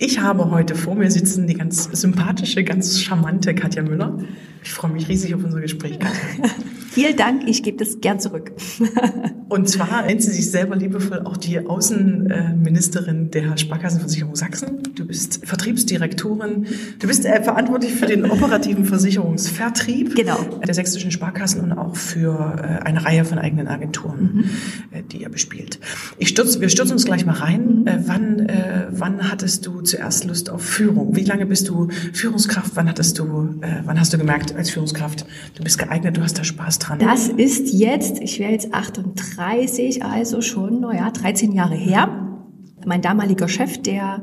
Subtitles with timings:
[0.00, 4.16] Ich habe heute vor mir sitzen die ganz sympathische, ganz charmante Katja Müller.
[4.62, 6.54] Ich freue mich riesig auf unser Gespräch, Katja.
[6.90, 8.52] Vielen Dank, ich gebe das gern zurück.
[9.48, 14.82] Und zwar nennt sie sich selber liebevoll auch die Außenministerin der Sparkassenversicherung Sachsen.
[14.94, 16.66] Du bist Vertriebsdirektorin.
[16.98, 20.38] Du bist äh, verantwortlich für den operativen Versicherungsvertrieb genau.
[20.66, 24.44] der sächsischen Sparkassen und auch für äh, eine Reihe von eigenen Agenturen, mhm.
[24.90, 25.78] Äh, die ihr bespielt.
[26.18, 27.84] Ich stürz, wir stürzen uns gleich mal rein.
[27.84, 28.04] Mhm.
[28.06, 28.48] Wann,
[28.90, 31.16] wann hattest du zuerst Lust auf Führung?
[31.16, 32.72] Wie lange bist du Führungskraft?
[32.74, 36.44] Wann hattest du, wann hast du gemerkt als Führungskraft, du bist geeignet, du hast da
[36.44, 36.98] Spaß dran?
[36.98, 42.24] Das ist jetzt, ich wäre jetzt 38, also schon, naja, 13 Jahre her.
[42.86, 44.22] Mein damaliger Chef, der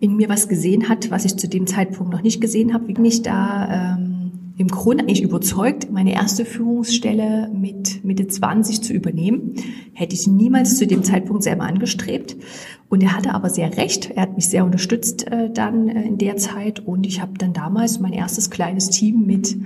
[0.00, 3.00] in mir was gesehen hat, was ich zu dem Zeitpunkt noch nicht gesehen habe, wie
[3.00, 4.13] mich da ähm,
[4.56, 9.54] im Grunde eigentlich überzeugt, meine erste Führungsstelle mit Mitte 20 zu übernehmen.
[9.94, 12.36] Hätte ich niemals zu dem Zeitpunkt selber angestrebt.
[12.88, 14.12] Und er hatte aber sehr recht.
[14.14, 16.78] Er hat mich sehr unterstützt äh, dann äh, in der Zeit.
[16.78, 19.56] Und ich habe dann damals mein erstes kleines Team mit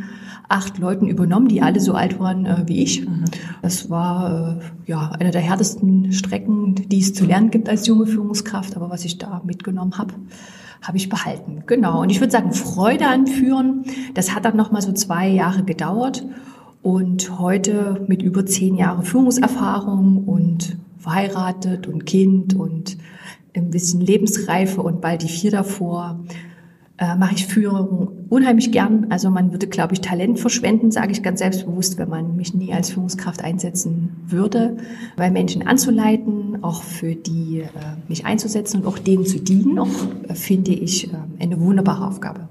[0.49, 3.07] acht Leuten übernommen, die alle so alt waren äh, wie ich.
[3.07, 3.25] Mhm.
[3.61, 8.07] Das war äh, ja eine der härtesten Strecken, die es zu lernen gibt als junge
[8.07, 8.75] Führungskraft.
[8.75, 10.15] Aber was ich da mitgenommen habe,
[10.83, 11.65] habe ich behalten.
[11.67, 12.03] Genau.
[12.03, 13.85] Und ich würde sagen, Freude anführen,
[14.15, 16.25] das hat dann nochmal so zwei Jahre gedauert.
[16.83, 22.97] Und heute mit über zehn Jahren Führungserfahrung und verheiratet und Kind und
[23.55, 26.21] ein bisschen Lebensreife und bald die vier davor,
[26.99, 29.07] äh, mache ich Führung unheimlich gern.
[29.11, 32.73] Also man würde, glaube ich, Talent verschwenden, sage ich ganz selbstbewusst, wenn man mich nie
[32.73, 34.77] als Führungskraft einsetzen würde,
[35.17, 37.69] weil Menschen anzuleiten, auch für die äh,
[38.09, 39.89] mich einzusetzen und auch denen zu dienen, auch,
[40.29, 42.49] äh, finde ich äh, eine wunderbare Aufgabe.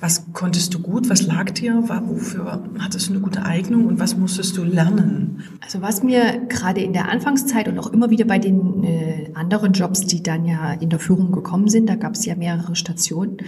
[0.00, 1.10] Was konntest du gut?
[1.10, 1.82] Was lag dir?
[2.06, 5.42] Wofür hattest du eine gute Eignung und was musstest du lernen?
[5.60, 9.72] Also was mir gerade in der Anfangszeit und auch immer wieder bei den äh, anderen
[9.72, 13.38] Jobs, die dann ja in der Führung gekommen sind, da gab es ja mehrere Stationen,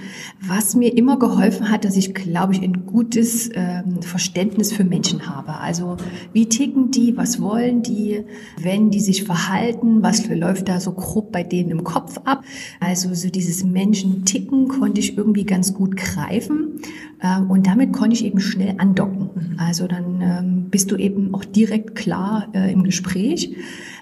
[0.40, 5.28] was mir immer geholfen hat, dass ich, glaube ich, ein gutes ähm, Verständnis für Menschen
[5.28, 5.56] habe.
[5.58, 5.98] Also
[6.32, 8.24] wie ticken die, was wollen die,
[8.60, 12.42] wenn die sich verhalten, was läuft da so grob bei denen im Kopf ab.
[12.80, 16.80] Also so dieses Menschen ticken konnte ich irgendwie ganz gut greifen greifen
[17.22, 19.56] ähm, und damit konnte ich eben schnell andocken.
[19.58, 23.56] Also dann ähm, bist du eben auch direkt klar äh, im Gespräch.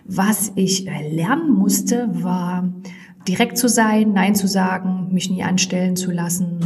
[0.04, 2.68] Was ich äh, lernen musste, war
[3.26, 6.58] direkt zu sein, Nein zu sagen, mich nie anstellen zu lassen,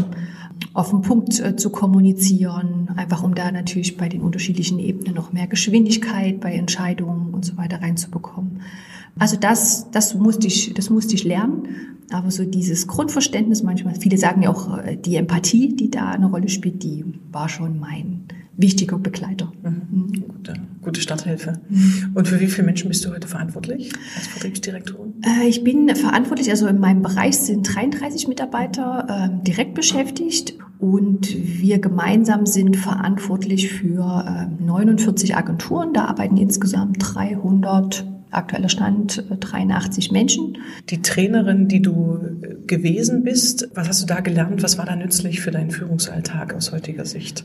[0.75, 5.33] auf den Punkt äh, zu kommunizieren, einfach um da natürlich bei den unterschiedlichen Ebenen noch
[5.33, 8.61] mehr Geschwindigkeit bei Entscheidungen und so weiter reinzubekommen.
[9.19, 11.69] Also das, das musste ich, das musste ich lernen.
[12.11, 16.27] Aber so dieses Grundverständnis manchmal, viele sagen ja auch äh, die Empathie, die da eine
[16.27, 18.25] Rolle spielt, die war schon mein
[18.57, 19.53] wichtiger Begleiter.
[19.63, 19.83] Mhm.
[19.91, 20.25] mhm.
[20.29, 21.61] Gute, gute Starthilfe.
[21.69, 22.13] Mhm.
[22.15, 25.15] Und für wie viele Menschen bist du heute verantwortlich als Vertriebsdirektorin?
[25.23, 31.29] Äh, ich bin verantwortlich, also in meinem Bereich sind 33 Mitarbeiter äh, direkt beschäftigt und
[31.33, 35.93] wir gemeinsam sind verantwortlich für äh, 49 Agenturen.
[35.93, 40.59] Da arbeiten insgesamt 300 aktueller Stand 83 äh, Menschen.
[40.91, 44.63] Die Trainerin, die du äh, gewesen bist, was hast du da gelernt?
[44.63, 47.45] Was war da nützlich für deinen Führungsalltag aus heutiger Sicht?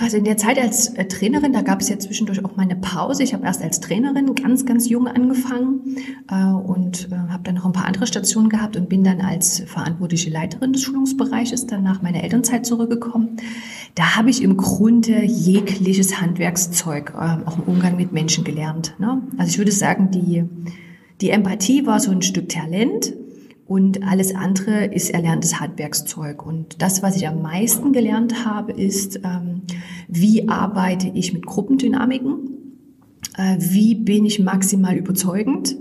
[0.00, 2.76] Also in der Zeit als äh, Trainerin, da gab es ja zwischendurch auch mal eine
[2.76, 3.22] Pause.
[3.22, 5.96] Ich habe erst als Trainerin ganz, ganz jung angefangen
[6.30, 9.60] äh, und äh, habe dann noch ein paar andere Stationen gehabt und bin dann als
[9.66, 13.36] verantwortliche Leiterin des Schulungsbereiches dann nach meiner Elternzeit zurückgekommen.
[13.94, 18.94] Da habe ich im Grunde jegliches Handwerkszeug, äh, auch im Umgang mit Menschen gelernt.
[18.98, 19.22] Ne?
[19.38, 20.44] Also ich würde sagen, die,
[21.20, 23.12] die Empathie war so ein Stück Talent
[23.66, 26.44] und alles andere ist erlerntes Handwerkszeug.
[26.44, 29.62] Und das, was ich am meisten gelernt habe, ist, ähm,
[30.08, 32.54] wie arbeite ich mit Gruppendynamiken?
[33.36, 35.76] Äh, wie bin ich maximal überzeugend?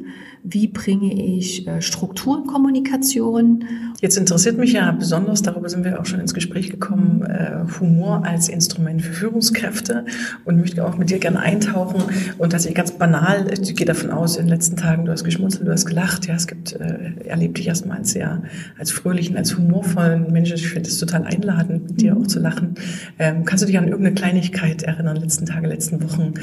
[0.46, 3.64] Wie bringe ich äh, Strukturkommunikation?
[4.02, 8.26] Jetzt interessiert mich ja besonders, darüber sind wir auch schon ins Gespräch gekommen, äh, Humor
[8.26, 10.04] als Instrument für Führungskräfte
[10.44, 12.04] und möchte auch mit dir gerne eintauchen
[12.38, 15.66] und tatsächlich ganz banal, ich gehe davon aus, in den letzten Tagen, du hast geschmunzelt,
[15.66, 18.44] du hast gelacht, ja, es gibt, äh, erlebt dich erstmal als sehr,
[18.78, 20.56] als fröhlichen, als humorvollen Menschen.
[20.56, 22.76] Ich finde es total einladend, mit dir auch zu lachen.
[23.18, 26.34] Ähm, kannst du dich an irgendeine Kleinigkeit erinnern, letzten Tage, letzten Wochen,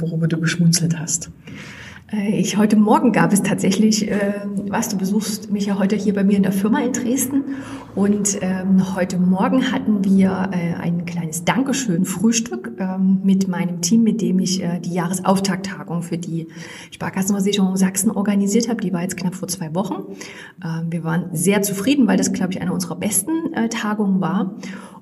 [0.00, 1.30] worüber du geschmunzelt hast?
[2.12, 4.34] Äh, ich heute Morgen gab es tatsächlich, äh,
[4.68, 7.44] was du besuchst mich ja heute hier bei mir in der Firma in Dresden
[7.94, 14.20] und ähm, heute Morgen hatten wir äh, ein kleines Dankeschön-Frühstück ähm, mit meinem Team, mit
[14.20, 16.48] dem ich äh, die Jahresauftakttagung für die
[16.90, 18.80] Sparkassenversicherung Sachsen organisiert habe.
[18.80, 20.16] Die war jetzt knapp vor zwei Wochen.
[20.62, 24.56] Ähm, wir waren sehr zufrieden, weil das, glaube ich, eine unserer besten äh, Tagungen war.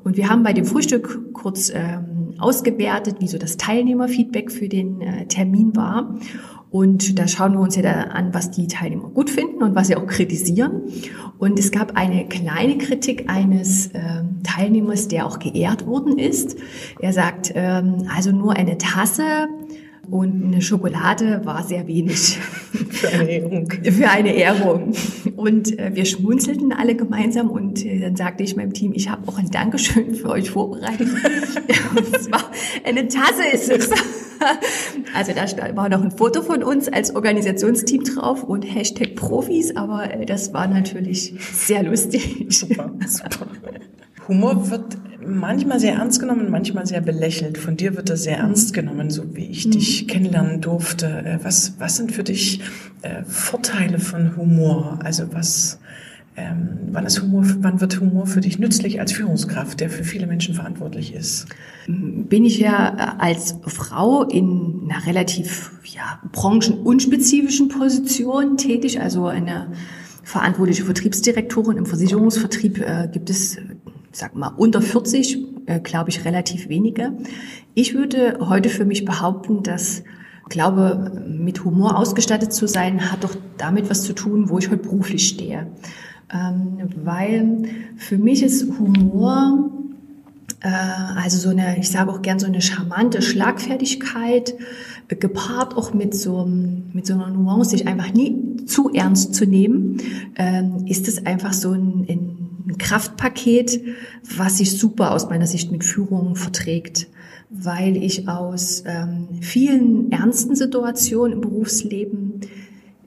[0.04, 5.00] Und wir haben bei dem Frühstück kurz ähm, ausgewertet, wie so das Teilnehmerfeedback für den
[5.00, 6.16] äh, Termin war.
[6.72, 9.88] Und da schauen wir uns ja da an, was die Teilnehmer gut finden und was
[9.88, 10.84] sie auch kritisieren.
[11.38, 16.56] Und es gab eine kleine Kritik eines äh, Teilnehmers, der auch geehrt worden ist.
[16.98, 19.48] Er sagt, ähm, also nur eine Tasse
[20.10, 22.38] und eine Schokolade war sehr wenig.
[22.90, 23.70] Für eine Ehrung.
[23.70, 24.92] Für eine Ehrung.
[25.36, 29.26] Und äh, wir schmunzelten alle gemeinsam und äh, dann sagte ich meinem Team, ich habe
[29.28, 31.08] auch ein Dankeschön für euch vorbereitet.
[31.96, 32.50] und zwar
[32.84, 33.90] eine Tasse ist es.
[35.14, 40.12] also da war noch ein Foto von uns als Organisationsteam drauf und Hashtag Profis, aber
[40.12, 42.46] äh, das war natürlich sehr lustig.
[42.50, 43.46] Super, super.
[44.28, 44.96] Humor wird
[45.26, 47.58] manchmal sehr ernst genommen, manchmal sehr belächelt.
[47.58, 48.44] Von dir wird er sehr mhm.
[48.44, 49.72] ernst genommen, so wie ich mhm.
[49.72, 51.06] dich kennenlernen durfte.
[51.06, 52.60] Äh, was, was sind für dich
[53.02, 54.98] äh, Vorteile von Humor?
[55.02, 55.78] Also was,
[56.36, 60.26] ähm, wann, ist Humor, wann wird Humor für dich nützlich als Führungskraft, der für viele
[60.26, 61.46] Menschen verantwortlich ist?
[61.86, 69.72] Bin ich ja äh, als Frau in einer relativ ja, branchenunspezifischen Position tätig, also eine
[70.22, 73.58] verantwortliche Vertriebsdirektorin im Versicherungsvertrieb äh, gibt es
[74.12, 77.12] sag mal, unter 40, äh, glaube ich, relativ wenige.
[77.74, 80.04] Ich würde heute für mich behaupten, dass
[80.48, 84.82] glaube, mit Humor ausgestattet zu sein, hat doch damit was zu tun, wo ich heute
[84.82, 85.66] beruflich stehe.
[86.32, 87.64] Ähm, weil
[87.96, 89.70] für mich ist Humor
[90.60, 94.54] äh, also so eine, ich sage auch gern so eine charmante Schlagfertigkeit,
[95.08, 99.46] äh, gepaart auch mit so, mit so einer Nuance, sich einfach nie zu ernst zu
[99.46, 99.98] nehmen,
[100.36, 103.82] ähm, ist es einfach so ein, ein ein Kraftpaket,
[104.36, 107.08] was sich super aus meiner Sicht mit Führung verträgt,
[107.50, 112.40] weil ich aus ähm, vielen ernsten Situationen im Berufsleben,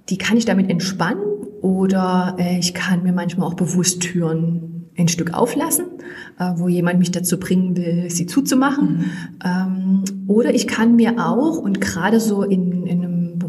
[0.10, 1.24] die kann ich damit entspannen
[1.62, 5.86] oder äh, ich kann mir manchmal auch bewusst Türen ein Stück auflassen,
[6.40, 8.98] äh, wo jemand mich dazu bringen will, sie zuzumachen.
[8.98, 9.06] Mhm.
[9.44, 13.01] Ähm, oder ich kann mir auch, und gerade so in, in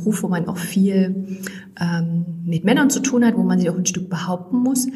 [0.06, 1.40] Beruf, wo man auch viel
[1.80, 4.86] ähm, mit Männern zu tun hat, wo man sich auch ein Stück behaupten muss.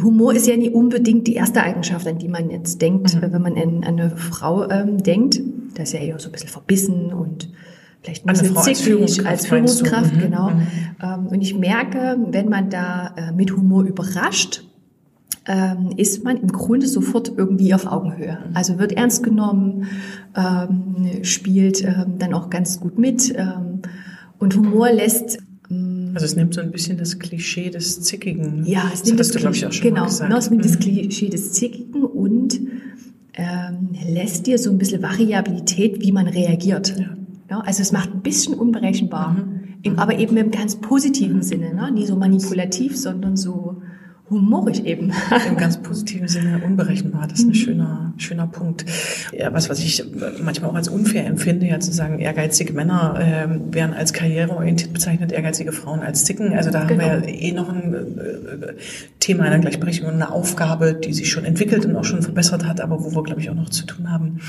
[0.00, 3.32] Humor ist ja nie unbedingt die erste Eigenschaft, an die man jetzt denkt, mhm.
[3.32, 5.40] wenn man an, eine Frau ähm, denkt.
[5.74, 7.48] Da ist ja eher so ein bisschen verbissen und
[8.02, 10.20] vielleicht ein bisschen zickig als Führungskraft, als Führungskraft mhm.
[10.20, 10.50] genau.
[10.50, 10.66] Mhm.
[11.02, 14.64] Ähm, und ich merke, wenn man da äh, mit Humor überrascht,
[15.46, 18.38] ähm, ist man im Grunde sofort irgendwie auf Augenhöhe.
[18.46, 18.56] Mhm.
[18.56, 19.86] Also wird ernst genommen,
[20.36, 23.34] ähm, spielt ähm, dann auch ganz gut mit.
[24.40, 25.38] Ähm, und Humor lässt
[26.14, 28.64] also es nimmt so ein bisschen das Klischee des Zickigen.
[28.66, 30.80] Ja, es nimmt das, das Klischee, ich, genau, genau, es nimmt das mhm.
[30.80, 32.60] Klischee des Zickigen und
[33.34, 36.98] ähm, lässt dir so ein bisschen Variabilität, wie man reagiert.
[36.98, 37.16] Ja.
[37.50, 39.60] Ja, also es macht ein bisschen unberechenbar, mhm.
[39.82, 41.42] Im, aber eben im ganz positiven mhm.
[41.42, 41.90] Sinne, ne?
[41.90, 43.82] nie so manipulativ, sondern so
[44.28, 45.12] humorig eben.
[45.48, 47.26] Im ganz positiven Sinne unberechenbar.
[47.26, 48.09] Das ist ein mhm.
[48.22, 48.84] Schöner, Punkt.
[49.32, 50.04] Ja, was, was ich
[50.42, 55.32] manchmal auch als unfair empfinde, ja zu sagen, ehrgeizige Männer äh, werden als karriereorientiert bezeichnet,
[55.32, 56.52] ehrgeizige Frauen als Zicken.
[56.54, 57.04] Also da genau.
[57.04, 58.74] haben wir eh noch ein äh,
[59.18, 63.02] Thema einer Gleichberechtigung, eine Aufgabe, die sich schon entwickelt und auch schon verbessert hat, aber
[63.02, 64.40] wo wir, glaube ich, auch noch zu tun haben,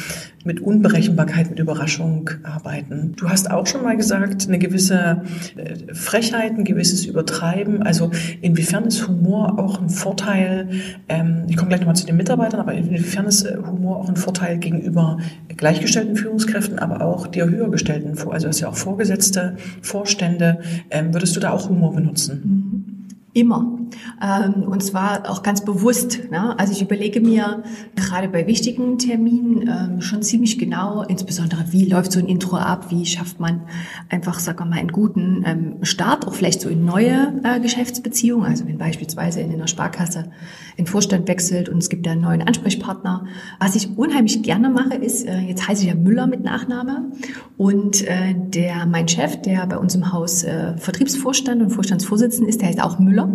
[0.46, 3.14] mit Unberechenbarkeit, mit Überraschung arbeiten.
[3.16, 5.24] Du hast auch schon mal gesagt, eine gewisse
[5.56, 7.82] äh, Frechheit, ein gewisses Übertreiben.
[7.82, 10.70] Also inwiefern ist Humor auch auch ein Vorteil,
[11.08, 14.16] ähm, ich komme gleich nochmal zu den Mitarbeitern, aber inwiefern ist äh, Humor auch ein
[14.16, 15.18] Vorteil gegenüber
[15.56, 21.14] gleichgestellten Führungskräften, aber auch dir höher gestellten, also das ist ja auch Vorgesetzte, Vorstände, ähm,
[21.14, 22.42] würdest du da auch Humor benutzen?
[22.44, 23.08] Mhm.
[23.34, 23.81] Immer.
[24.22, 26.30] Ähm, und zwar auch ganz bewusst.
[26.30, 26.58] Ne?
[26.60, 27.64] Also ich überlege mir
[27.96, 32.88] gerade bei wichtigen Terminen ähm, schon ziemlich genau, insbesondere wie läuft so ein Intro ab,
[32.90, 33.62] wie schafft man
[34.10, 38.46] einfach, wir mal, einen guten ähm, Start, auch vielleicht so in neue äh, Geschäftsbeziehungen.
[38.46, 40.32] Also wenn beispielsweise in einer Sparkasse
[40.78, 43.26] ein Vorstand wechselt und es gibt da einen neuen Ansprechpartner.
[43.60, 47.12] Was ich unheimlich gerne mache, ist, äh, jetzt heiße ich ja Müller mit Nachname
[47.58, 50.46] und äh, der mein Chef, der bei uns im Haus
[50.78, 53.30] Vertriebsvorstand und Vorstandsvorsitzender ist, der heißt auch Müller.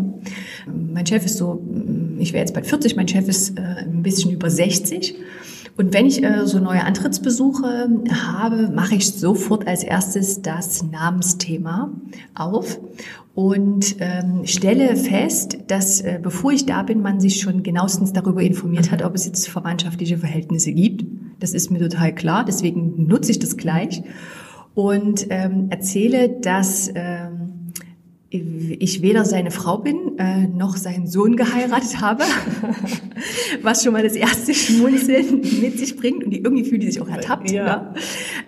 [0.66, 1.62] Mein Chef ist so,
[2.18, 5.14] ich wäre jetzt bald 40, mein Chef ist äh, ein bisschen über 60.
[5.76, 11.90] Und wenn ich äh, so neue Antrittsbesuche habe, mache ich sofort als erstes das Namensthema
[12.34, 12.80] auf
[13.34, 18.40] und ähm, stelle fest, dass äh, bevor ich da bin, man sich schon genauestens darüber
[18.40, 21.04] informiert hat, ob es jetzt verwandtschaftliche Verhältnisse gibt.
[21.40, 24.02] Das ist mir total klar, deswegen nutze ich das gleich.
[24.74, 27.45] und ähm, erzähle, dass ähm,
[28.78, 32.24] ich weder seine Frau bin, äh, noch seinen Sohn geheiratet habe,
[33.62, 37.00] was schon mal das erste Schmunzeln mit sich bringt und die irgendwie fühlen die sich
[37.00, 37.50] auch ertappt.
[37.50, 37.66] Ja.
[37.66, 37.94] Ja.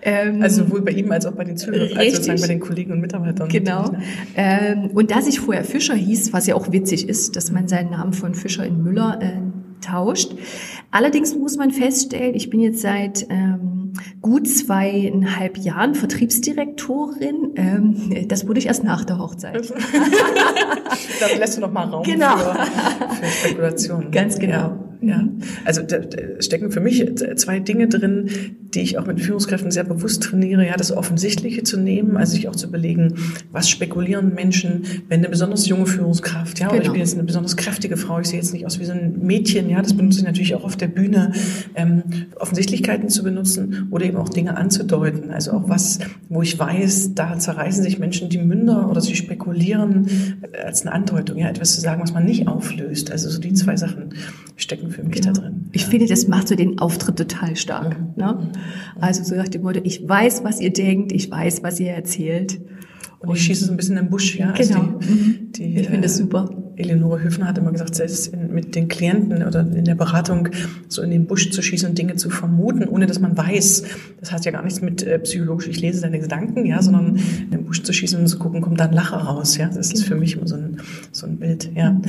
[0.01, 2.91] Ähm, also sowohl bei ihm als auch bei den Zuhörern, also sozusagen bei den Kollegen
[2.91, 3.49] und Mitarbeitern.
[3.49, 3.91] Genau.
[3.91, 4.01] Ne?
[4.35, 7.91] Ähm, und dass ich vorher Fischer hieß, was ja auch witzig ist, dass man seinen
[7.91, 10.33] Namen von Fischer in Müller äh, tauscht.
[10.91, 13.78] Allerdings muss man feststellen, ich bin jetzt seit ähm,
[14.21, 17.53] gut zweieinhalb Jahren Vertriebsdirektorin.
[17.55, 19.69] Ähm, das wurde ich erst nach der Hochzeit.
[21.19, 22.37] da lässt du noch mal Raum genau.
[22.37, 22.55] für,
[23.15, 24.11] für Spekulationen.
[24.11, 24.57] Ganz genau.
[24.57, 24.89] Ja.
[25.01, 25.23] Ja,
[25.63, 27.05] also da, da stecken für mich
[27.37, 28.29] zwei Dinge drin,
[28.73, 30.65] die ich auch mit Führungskräften sehr bewusst trainiere.
[30.65, 33.15] Ja, das Offensichtliche zu nehmen, also sich auch zu überlegen,
[33.51, 36.93] was spekulieren Menschen, wenn eine besonders junge Führungskraft, ja, oder ich Genau.
[36.93, 39.69] bin jetzt eine besonders kräftige Frau, ich sehe jetzt nicht aus wie so ein Mädchen,
[39.69, 41.31] ja, das benutze ich natürlich auch auf der Bühne,
[41.75, 42.03] ähm,
[42.37, 45.31] Offensichtlichkeiten zu benutzen oder eben auch Dinge anzudeuten.
[45.31, 45.99] Also auch was,
[46.29, 50.07] wo ich weiß, da zerreißen sich Menschen die Münder oder sie spekulieren
[50.53, 53.11] äh, als eine Andeutung, ja, etwas zu sagen, was man nicht auflöst.
[53.11, 54.09] Also so die zwei Sachen
[54.55, 55.69] stecken für mich da drin.
[55.71, 57.95] Ich finde, das macht so den Auftritt total stark.
[58.17, 58.49] Ne?
[58.99, 62.59] Also so nach dem Motto, ich weiß, was ihr denkt, ich weiß, was ihr erzählt.
[63.19, 64.51] Und ich schieße so ein bisschen im Busch, ja.
[64.51, 64.97] Genau.
[65.01, 66.49] die, die, Ich finde das äh, super.
[66.77, 70.47] Eleonore Höfner hat immer gesagt, selbst in, mit den Klienten oder in der Beratung
[70.87, 73.83] so in den Busch zu schießen und Dinge zu vermuten, ohne dass man weiß.
[74.21, 77.51] Das hat ja gar nichts mit äh, psychologisch, ich lese deine Gedanken, ja, sondern in
[77.51, 79.67] den Busch zu schießen und zu gucken, kommt da ein Lacher raus, ja.
[79.67, 80.77] Das ist für mich immer so ein,
[81.11, 81.99] so ein Bild, ja.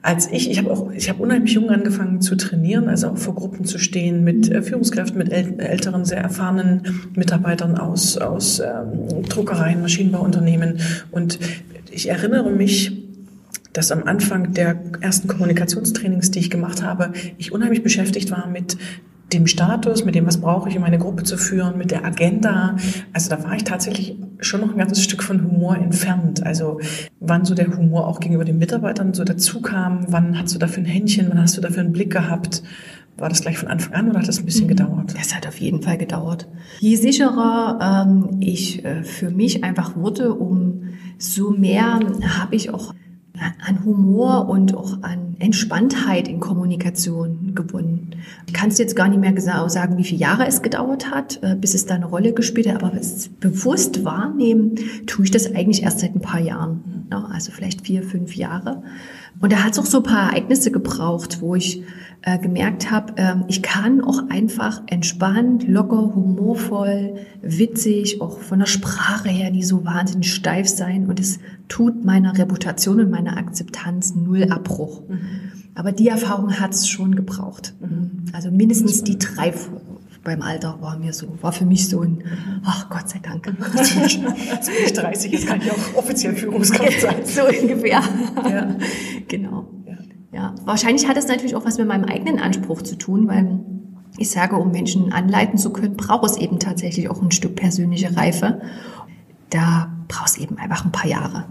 [0.00, 3.34] Als ich, ich habe auch, ich habe unheimlich jung angefangen zu trainieren, also auch vor
[3.34, 9.24] Gruppen zu stehen mit äh, Führungskräften, mit äl älteren, sehr erfahrenen Mitarbeitern aus, aus ähm,
[9.28, 10.78] Druckereien, Maschinenbauunternehmen.
[11.10, 11.40] Und
[11.90, 12.92] ich erinnere mich,
[13.72, 18.76] dass am Anfang der ersten Kommunikationstrainings, die ich gemacht habe, ich unheimlich beschäftigt war mit
[19.32, 22.76] dem Status, mit dem, was brauche ich, um eine Gruppe zu führen, mit der Agenda.
[23.12, 26.44] Also da war ich tatsächlich schon noch ein ganzes Stück von Humor entfernt.
[26.44, 26.80] Also
[27.20, 30.82] wann so der Humor auch gegenüber den Mitarbeitern so dazu kam, wann hast du dafür
[30.82, 32.62] ein Händchen, wann hast du dafür einen Blick gehabt?
[33.18, 35.14] War das gleich von Anfang an oder hat das ein bisschen gedauert?
[35.18, 36.48] Das hat auf jeden Fall gedauert.
[36.78, 40.84] Je sicherer ähm, ich äh, für mich einfach wurde, um
[41.18, 41.98] so mehr
[42.38, 42.94] habe ich auch
[43.66, 48.16] an Humor und auch an Entspanntheit in Kommunikation gewonnen.
[48.46, 51.54] Ich kann es jetzt gar nicht mehr sagen, wie viele Jahre es gedauert hat, äh,
[51.54, 54.74] bis es da eine Rolle gespielt hat, aber es bewusst wahrnehmen
[55.06, 57.06] tue ich das eigentlich erst seit ein paar Jahren.
[57.10, 58.82] Ja, also vielleicht vier, fünf Jahre.
[59.40, 61.82] Und da hat es auch so ein paar Ereignisse gebraucht, wo ich
[62.22, 68.66] äh, gemerkt habe, ähm, ich kann auch einfach entspannt, locker, humorvoll, witzig, auch von der
[68.66, 71.06] Sprache her nie so wahnsinnig steif sein.
[71.06, 75.02] Und es tut meiner Reputation und meiner Akzeptanz null Abbruch.
[75.74, 77.74] Aber die Erfahrung hat es schon gebraucht.
[78.32, 79.54] Also mindestens die drei
[80.24, 82.22] beim Alter war mir so, war für mich so ein,
[82.64, 83.50] ach Gott sei Dank.
[83.76, 87.24] Jetzt bin ich 30, jetzt kann ich auch offiziell Führungskraft sein.
[87.24, 88.02] so ungefähr.
[88.48, 88.76] Ja.
[89.28, 89.68] Genau.
[90.32, 90.54] Ja.
[90.64, 93.60] Wahrscheinlich hat es natürlich auch was mit meinem eigenen Anspruch zu tun, weil
[94.18, 98.16] ich sage, um Menschen anleiten zu können, braucht es eben tatsächlich auch ein Stück persönliche
[98.16, 98.60] Reife.
[99.50, 101.44] Da braucht es eben einfach ein paar Jahre.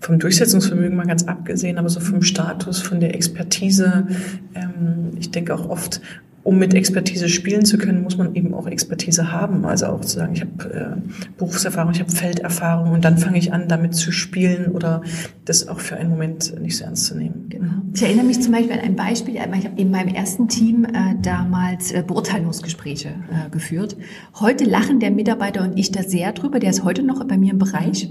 [0.00, 4.08] vom Durchsetzungsvermögen mal ganz abgesehen, aber so vom Status, von der Expertise.
[4.54, 6.00] Ähm, ich denke auch oft,
[6.44, 9.64] um mit Expertise spielen zu können, muss man eben auch Expertise haben.
[9.64, 13.52] Also auch zu sagen, ich habe äh, Berufserfahrung, ich habe Felderfahrung und dann fange ich
[13.52, 15.02] an, damit zu spielen oder
[15.44, 17.46] das auch für einen Moment nicht so ernst zu nehmen.
[17.48, 17.72] Genau.
[17.94, 19.34] Ich erinnere mich zum Beispiel an ein Beispiel.
[19.34, 23.96] Ich habe in meinem ersten Team äh, damals äh, Beurteilungsgespräche äh, geführt.
[24.40, 26.58] Heute lachen der Mitarbeiter und ich da sehr drüber.
[26.58, 28.10] Der ist heute noch bei mir im Bereich.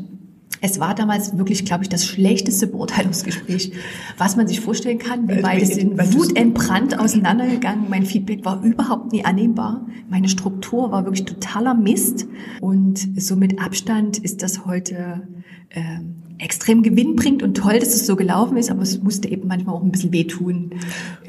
[0.64, 3.72] Es war damals wirklich, glaube ich, das schlechteste Beurteilungsgespräch,
[4.18, 5.28] was man sich vorstellen kann.
[5.28, 7.90] Wir Also, beide sind wutentbrannt auseinandergegangen.
[7.90, 9.88] Mein Feedback war überhaupt nie annehmbar.
[10.08, 12.28] Meine Struktur war wirklich totaler Mist.
[12.60, 15.28] Und so mit Abstand ist das heute
[15.72, 19.48] ähm, extrem Gewinn bringt und toll, dass es so gelaufen ist, aber es musste eben
[19.48, 20.72] manchmal auch ein bisschen wehtun.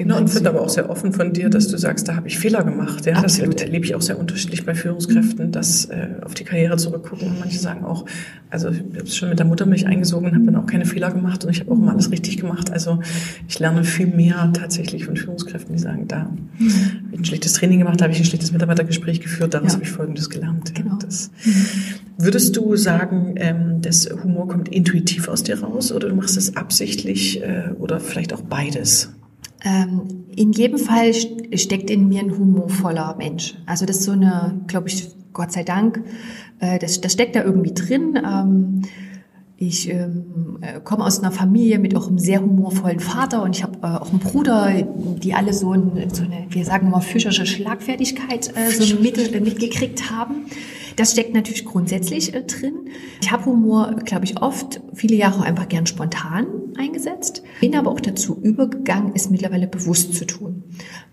[0.03, 2.39] Na, und finde aber auch sehr offen von dir, dass du sagst, da habe ich
[2.39, 3.05] Fehler gemacht.
[3.05, 3.55] Ja, Absolut.
[3.55, 7.39] das erlebe ich auch sehr unterschiedlich bei Führungskräften, dass äh, auf die Karriere zurückgucken und
[7.39, 8.05] manche sagen auch,
[8.49, 11.11] also ich habe es schon mit der Muttermilch eingesogen und habe dann auch keine Fehler
[11.11, 12.71] gemacht und ich habe auch immer alles richtig gemacht.
[12.71, 12.99] Also
[13.47, 16.37] ich lerne viel mehr tatsächlich von Führungskräften, die sagen, da habe
[17.11, 19.73] ich ein schlechtes Training gemacht, da habe ich ein schlechtes Mitarbeitergespräch geführt, daraus Ja.
[19.75, 20.73] habe ich Folgendes gelernt.
[20.75, 20.97] Genau.
[21.01, 21.31] das,
[22.17, 26.55] würdest du sagen, ähm, dass Humor kommt intuitiv aus dir raus oder du machst es
[26.55, 29.13] absichtlich äh, oder vielleicht auch beides?
[29.65, 33.55] Ähm, in jedem Fall st- steckt in mir ein humorvoller Mensch.
[33.65, 36.03] Also das ist so eine, glaube ich, Gott sei Dank,
[36.59, 38.19] äh, das, das steckt da irgendwie drin.
[38.23, 38.81] Ähm,
[39.55, 43.63] ich ähm, äh, komme aus einer Familie mit auch einem sehr humorvollen Vater und ich
[43.63, 44.69] habe äh, auch einen Bruder,
[45.23, 50.11] die alle so, ein, so eine, wir sagen mal, fischerische Schlagfertigkeit äh, so mit, mitgekriegt
[50.11, 50.45] haben.
[50.95, 52.89] Das steckt natürlich grundsätzlich äh, drin.
[53.21, 56.45] Ich habe Humor, glaube ich, oft viele Jahre einfach gern spontan
[56.77, 60.63] eingesetzt, bin aber auch dazu übergegangen, es mittlerweile bewusst zu tun.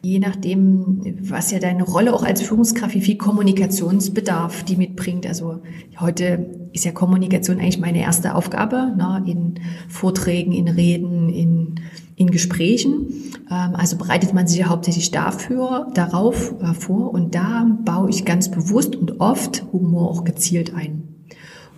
[0.03, 5.27] Je nachdem, was ja deine Rolle auch als Führungskraft, wie viel Kommunikationsbedarf die mitbringt.
[5.27, 5.61] Also
[5.99, 11.75] heute ist ja Kommunikation eigentlich meine erste Aufgabe, ne, in Vorträgen, in Reden, in,
[12.21, 13.33] in Gesprächen.
[13.51, 18.27] Ähm, also bereitet man sich ja hauptsächlich dafür, darauf äh, vor und da baue ich
[18.27, 21.09] ganz bewusst und oft Humor auch gezielt ein,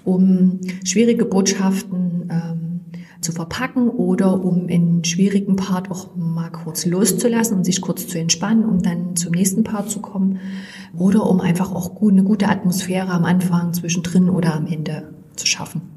[0.04, 2.80] um schwierige Botschaften ähm,
[3.20, 8.18] zu verpacken oder um in schwierigen Part auch mal kurz loszulassen und sich kurz zu
[8.18, 10.40] entspannen, um dann zum nächsten Part zu kommen
[10.98, 15.46] oder um einfach auch gut, eine gute Atmosphäre am Anfang, zwischendrin oder am Ende zu
[15.46, 15.91] schaffen.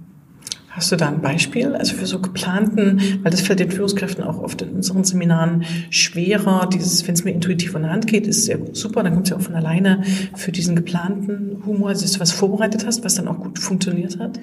[0.75, 1.73] Hast du da ein Beispiel?
[1.73, 6.67] Also für so geplanten, weil das fällt den Führungskräften auch oft in unseren Seminaren schwerer.
[6.71, 9.01] Dieses, wenn es mir intuitiv von der Hand geht, ist sehr gut, super.
[9.01, 10.03] Dann kommt es ja auch von alleine
[10.35, 14.19] für diesen geplanten Humor, also dass du was vorbereitet hast, was dann auch gut funktioniert
[14.19, 14.37] hat.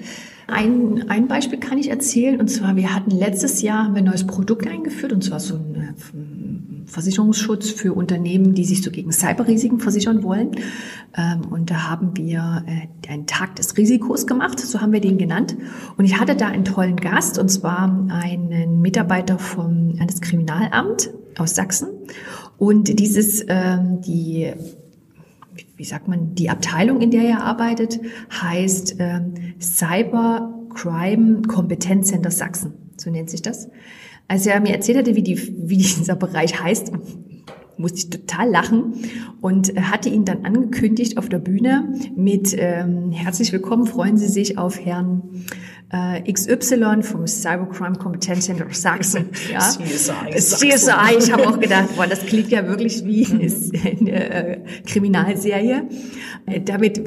[0.47, 2.39] Ein, ein Beispiel kann ich erzählen.
[2.39, 5.53] Und zwar, wir hatten letztes Jahr haben wir ein neues Produkt eingeführt, und zwar so
[5.53, 5.93] ein
[6.85, 10.51] Versicherungsschutz für Unternehmen, die sich so gegen Cyberrisiken versichern wollen.
[11.15, 15.17] Ähm, und da haben wir äh, einen Tag des Risikos gemacht, so haben wir den
[15.17, 15.55] genannt.
[15.97, 21.89] Und ich hatte da einen tollen Gast, und zwar einen Mitarbeiter vom Landeskriminalamt aus Sachsen.
[22.57, 24.53] Und dieses, ähm, die
[25.75, 27.99] wie sagt man, die Abteilung, in der er arbeitet,
[28.31, 32.73] heißt ähm, Cyber Crime Kompetenzcenter Sachsen.
[32.97, 33.69] So nennt sich das.
[34.33, 36.91] Als er mir erzählt hatte, wie, die, wie dieser Bereich heißt,
[37.77, 38.95] musste ich total lachen
[39.41, 44.57] und hatte ihn dann angekündigt auf der Bühne mit ähm, Herzlich willkommen, freuen Sie sich
[44.57, 45.45] auf Herrn
[45.91, 49.29] äh, XY vom Cybercrime Competence Center Sachsen.
[49.51, 49.59] Ja.
[49.59, 50.31] CSI.
[50.35, 51.17] CSI.
[51.19, 53.99] Ich habe auch gedacht, boah, das klingt ja wirklich wie mhm.
[54.07, 55.89] eine äh, Kriminalserie.
[56.47, 57.03] Äh, damit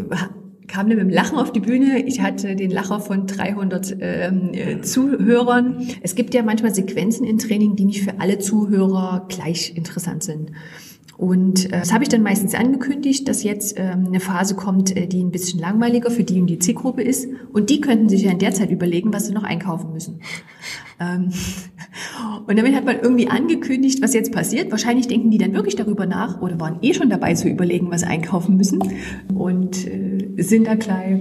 [0.66, 2.02] kam dann mit dem Lachen auf die Bühne.
[2.06, 5.87] Ich hatte den Lacher von 300 ähm, äh, Zuhörern.
[6.02, 10.52] Es gibt ja manchmal Sequenzen in Training, die nicht für alle Zuhörer gleich interessant sind.
[11.16, 15.06] Und äh, das habe ich dann meistens angekündigt, dass jetzt ähm, eine Phase kommt, äh,
[15.06, 17.28] die ein bisschen langweiliger für die und die Zielgruppe ist.
[17.52, 20.20] Und die könnten sich ja in der Zeit überlegen, was sie noch einkaufen müssen.
[20.99, 21.30] Ähm,
[22.46, 24.70] und damit hat man irgendwie angekündigt, was jetzt passiert.
[24.70, 28.00] Wahrscheinlich denken die dann wirklich darüber nach oder waren eh schon dabei zu überlegen, was
[28.00, 28.83] sie einkaufen müssen
[29.35, 31.20] und äh, sind da gleich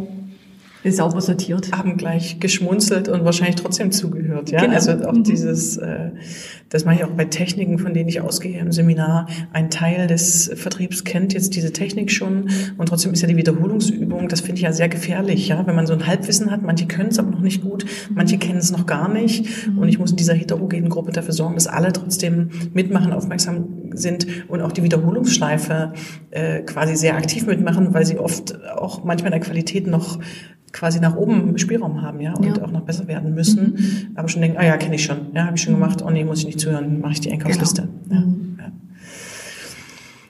[0.91, 1.71] sauber sortiert.
[1.71, 4.51] Haben gleich geschmunzelt und wahrscheinlich trotzdem zugehört.
[4.51, 4.73] Ja, genau.
[4.73, 5.23] also auch mhm.
[5.23, 6.11] dieses, äh,
[6.69, 9.27] das mache ich auch bei Techniken, von denen ich ausgehe im Seminar.
[9.53, 14.27] Ein Teil des Vertriebs kennt jetzt diese Technik schon und trotzdem ist ja die Wiederholungsübung.
[14.27, 16.61] Das finde ich ja sehr gefährlich, ja, wenn man so ein Halbwissen hat.
[16.61, 19.79] Manche können es aber noch nicht gut, manche kennen es noch gar nicht mhm.
[19.79, 24.27] und ich muss in dieser heterogenen Gruppe dafür sorgen, dass alle trotzdem mitmachen, aufmerksam sind
[24.47, 25.93] und auch die Wiederholungsschleife
[26.31, 30.19] äh, quasi sehr aktiv mitmachen, weil sie oft auch manchmal in der Qualität noch
[30.75, 32.63] quasi nach oben Spielraum haben, ja, und ja.
[32.63, 34.11] auch noch besser werden müssen, mhm.
[34.15, 36.25] aber schon denken, ah ja, kenne ich schon, ja, habe ich schon gemacht, oh nee,
[36.25, 37.87] muss ich nicht zuhören, mache ich die Einkaufsliste.
[38.09, 38.21] Genau.
[38.21, 38.27] Ja.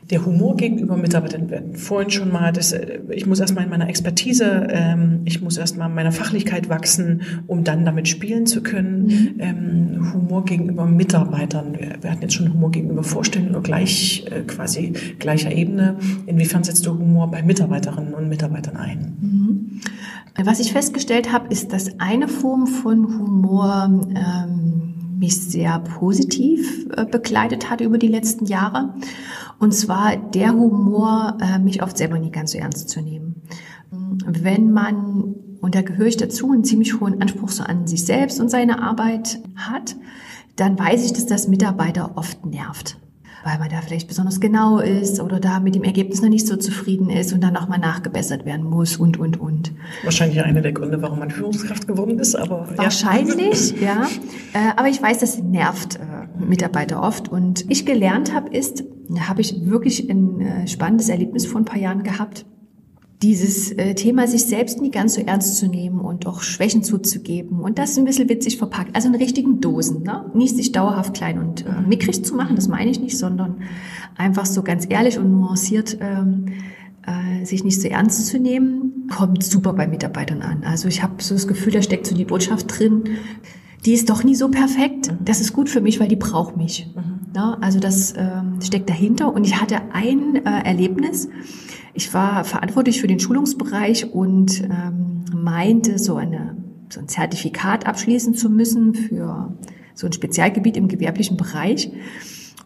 [0.09, 1.49] Der Humor gegenüber Mitarbeitern.
[1.49, 5.57] Wir vorhin schon mal, das, äh, ich muss erstmal in meiner Expertise, ähm, ich muss
[5.57, 9.05] erstmal in meiner Fachlichkeit wachsen, um dann damit spielen zu können.
[9.05, 9.35] Mhm.
[9.39, 11.73] Ähm, Humor gegenüber Mitarbeitern.
[11.79, 15.97] Wir, wir, hatten jetzt schon Humor gegenüber Vorständen oder gleich, äh, quasi gleicher Ebene.
[16.27, 19.17] Inwiefern setzt du Humor bei Mitarbeiterinnen und Mitarbeitern ein?
[19.19, 19.81] Mhm.
[20.43, 27.05] Was ich festgestellt habe, ist, dass eine Form von Humor ähm, mich sehr positiv äh,
[27.05, 28.93] begleitet hat über die letzten Jahre.
[29.59, 33.41] Und zwar der Humor, äh, mich oft selber nicht ganz so ernst zu nehmen.
[33.91, 38.39] Wenn man, und da gehöre ich dazu, einen ziemlich hohen Anspruch so an sich selbst
[38.39, 39.95] und seine Arbeit hat,
[40.55, 42.97] dann weiß ich, dass das Mitarbeiter oft nervt
[43.45, 46.55] weil man da vielleicht besonders genau ist oder da mit dem Ergebnis noch nicht so
[46.55, 49.71] zufrieden ist und dann auch mal nachgebessert werden muss und, und, und.
[50.03, 52.67] Wahrscheinlich einer der Gründe, warum man Führungskraft geworden ist, aber.
[52.75, 53.87] Wahrscheinlich, ja.
[53.87, 54.07] ja.
[54.53, 55.99] Äh, aber ich weiß, das nervt äh,
[56.41, 61.45] Mitarbeiter oft und ich gelernt habe, ist, da habe ich wirklich ein äh, spannendes Erlebnis
[61.45, 62.45] vor ein paar Jahren gehabt
[63.25, 67.59] dieses äh, Thema sich selbst nie ganz so ernst zu nehmen und auch Schwächen zuzugeben
[67.59, 70.29] und das ein bisschen witzig verpackt, also in richtigen Dosen, ne?
[70.35, 73.63] nicht sich dauerhaft klein und äh, mickrig zu machen, das meine ich nicht, sondern
[74.15, 76.45] einfach so ganz ehrlich und nuanciert ähm,
[77.07, 80.63] äh, sich nicht so ernst zu nehmen, kommt super bei Mitarbeitern an.
[80.63, 83.05] Also ich habe so das Gefühl, da steckt so die Botschaft drin,
[83.85, 85.13] die ist doch nie so perfekt.
[85.23, 86.91] Das ist gut für mich, weil die braucht mich.
[86.95, 87.15] Mhm.
[87.35, 91.29] Ja, also das ähm, steckt dahinter und ich hatte ein äh, Erlebnis,
[91.93, 96.57] ich war verantwortlich für den Schulungsbereich und ähm, meinte, so, eine,
[96.89, 99.53] so ein Zertifikat abschließen zu müssen für
[99.93, 101.91] so ein Spezialgebiet im gewerblichen Bereich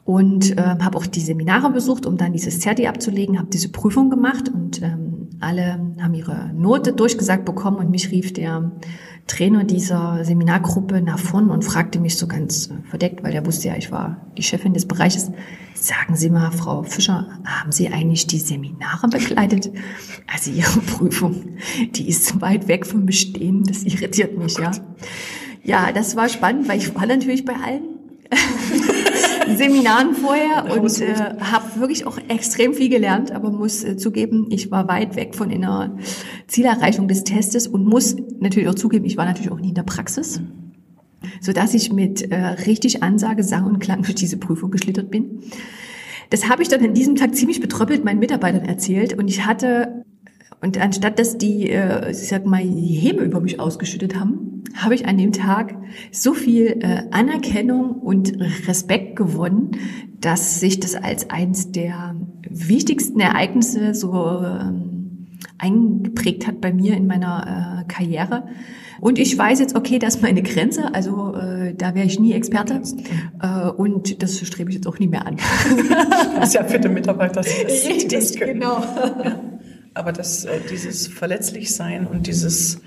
[0.06, 4.10] und ähm, habe auch die Seminare besucht, um dann dieses Zerti abzulegen, habe diese Prüfung
[4.10, 8.72] gemacht und ähm, alle haben ihre Note durchgesagt bekommen und mich rief der
[9.30, 13.76] Trainer dieser Seminargruppe nach vorn und fragte mich so ganz verdeckt, weil er wusste ja,
[13.78, 15.32] ich war die Chefin des Bereiches.
[15.76, 19.72] Sagen Sie mal, Frau Fischer, haben Sie eigentlich die Seminare begleitet?
[20.28, 21.58] Also Ihre Prüfung,
[21.96, 23.64] die ist weit weg vom Bestehen.
[23.64, 24.72] Das irritiert mich, ja.
[25.64, 28.00] Ja, das war spannend, weil ich war natürlich bei allen.
[29.60, 34.72] Seminaren vorher und äh, habe wirklich auch extrem viel gelernt, aber muss äh, zugeben, ich
[34.72, 35.98] war weit weg von einer
[36.48, 39.84] Zielerreichung des Testes und muss natürlich auch zugeben, ich war natürlich auch nie in der
[39.84, 40.42] Praxis,
[41.42, 45.44] so dass ich mit äh, richtig Ansage, Sang und Klang durch diese Prüfung geschlittert bin.
[46.30, 50.06] Das habe ich dann an diesem Tag ziemlich betröppelt meinen Mitarbeitern erzählt und ich hatte
[50.62, 54.96] und anstatt dass die, äh, ich sag mal, die Häme über mich ausgeschüttet haben, habe
[54.96, 55.76] ich an dem Tag
[56.12, 58.34] so viel äh, Anerkennung und
[58.68, 59.72] Respekt gewonnen,
[60.20, 62.16] dass sich das als eins der
[62.50, 68.48] wichtigsten Ereignisse so ähm, eingeprägt hat bei mir in meiner äh, Karriere.
[69.00, 72.34] Und ich weiß jetzt, okay, das ist meine Grenze, also äh, da wäre ich nie
[72.34, 72.82] Experte
[73.42, 75.38] äh, und das strebe ich jetzt auch nie mehr an.
[76.36, 77.42] Das ist ja für den Mitarbeiter.
[77.42, 78.82] Richtig, genau.
[79.24, 79.40] Ja.
[79.94, 82.82] Aber das, äh, dieses Verletzlichsein und dieses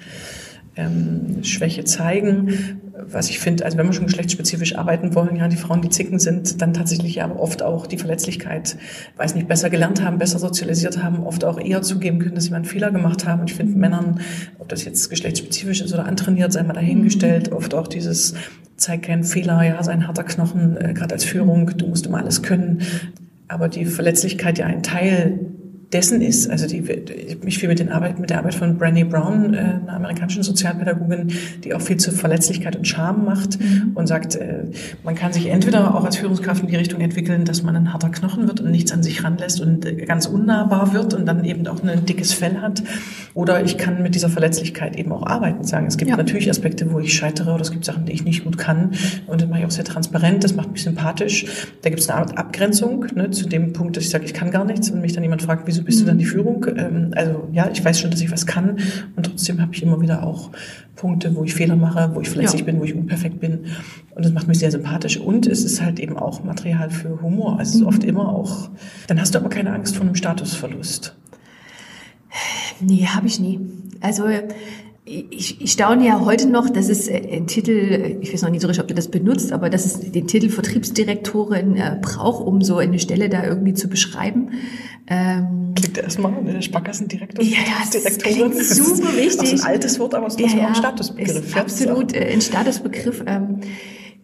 [0.77, 5.57] ähm, Schwäche zeigen, was ich finde, also wenn wir schon geschlechtsspezifisch arbeiten wollen, ja, die
[5.57, 8.77] Frauen, die Zicken sind, dann tatsächlich ja oft auch die Verletzlichkeit,
[9.17, 12.51] weiß nicht, besser gelernt haben, besser sozialisiert haben, oft auch eher zugeben können, dass sie
[12.51, 13.41] mal einen Fehler gemacht haben.
[13.41, 14.21] Und ich finde Männern,
[14.59, 17.57] ob das jetzt geschlechtsspezifisch ist oder antrainiert, sei mal dahingestellt, mhm.
[17.57, 18.35] oft auch dieses
[18.77, 22.43] zeig keinen Fehler, ja, sein harter Knochen, äh, gerade als Führung, du musst immer alles
[22.43, 22.83] können.
[23.49, 25.39] Aber die Verletzlichkeit ja ein Teil
[25.93, 26.49] dessen ist.
[26.51, 29.55] Also die, ich habe mich viel mit, den Arbeit, mit der Arbeit von Brené Brown,
[29.55, 31.33] äh, einer amerikanischen Sozialpädagogin,
[31.65, 33.93] die auch viel zur Verletzlichkeit und Scham macht mhm.
[33.95, 34.65] und sagt, äh,
[35.05, 38.09] man kann sich entweder auch als Führungskraft in die Richtung entwickeln, dass man ein harter
[38.09, 41.67] Knochen wird und nichts an sich ranlässt und äh, ganz unnahbar wird und dann eben
[41.67, 42.83] auch ein dickes Fell hat.
[43.35, 46.17] Oder ich kann mit dieser Verletzlichkeit eben auch arbeiten, sagen, es gibt ja.
[46.17, 48.93] natürlich Aspekte, wo ich scheitere oder es gibt Sachen, die ich nicht gut kann
[49.27, 51.47] und das mache ich auch sehr transparent, das macht mich sympathisch.
[51.83, 54.51] Da gibt es eine Art Abgrenzung ne, zu dem Punkt, dass ich sage, ich kann
[54.51, 56.67] gar nichts und mich dann jemand fragt, wieso bist du dann die Führung?
[56.77, 58.79] Ähm, also ja, ich weiß schon, dass ich was kann
[59.17, 60.51] und trotzdem habe ich immer wieder auch
[60.97, 62.67] Punkte, wo ich Fehler mache, wo ich verletzlich ja.
[62.67, 63.67] bin, wo ich unperfekt bin.
[64.15, 65.17] Und das macht mich sehr sympathisch.
[65.19, 67.59] Und es ist halt eben auch Material für Humor.
[67.59, 67.89] Also es ist mhm.
[67.89, 68.71] oft immer auch,
[69.07, 71.17] dann hast du aber keine Angst vor einem Statusverlust.
[72.81, 73.61] Nee, habe ich nie.
[74.01, 74.25] Also
[75.05, 78.61] ich, ich staune ja heute noch, dass es äh, ein Titel, ich weiß noch nicht
[78.61, 82.63] so richtig, ob du das benutzt, aber dass es den Titel Vertriebsdirektorin äh, braucht, um
[82.63, 84.51] so eine Stelle da irgendwie zu beschreiben.
[85.09, 87.45] Ähm, Klingt erstmal eine Sparkassendirektor.
[87.45, 87.59] Ja,
[87.93, 89.37] das klingt super wichtig.
[89.39, 91.47] Das ist ein altes Wort, aber es ist ja, ja, ein Statusbegriff.
[91.47, 93.25] Ist absolut äh, ein Statusbegriff.
[93.27, 93.61] Ähm,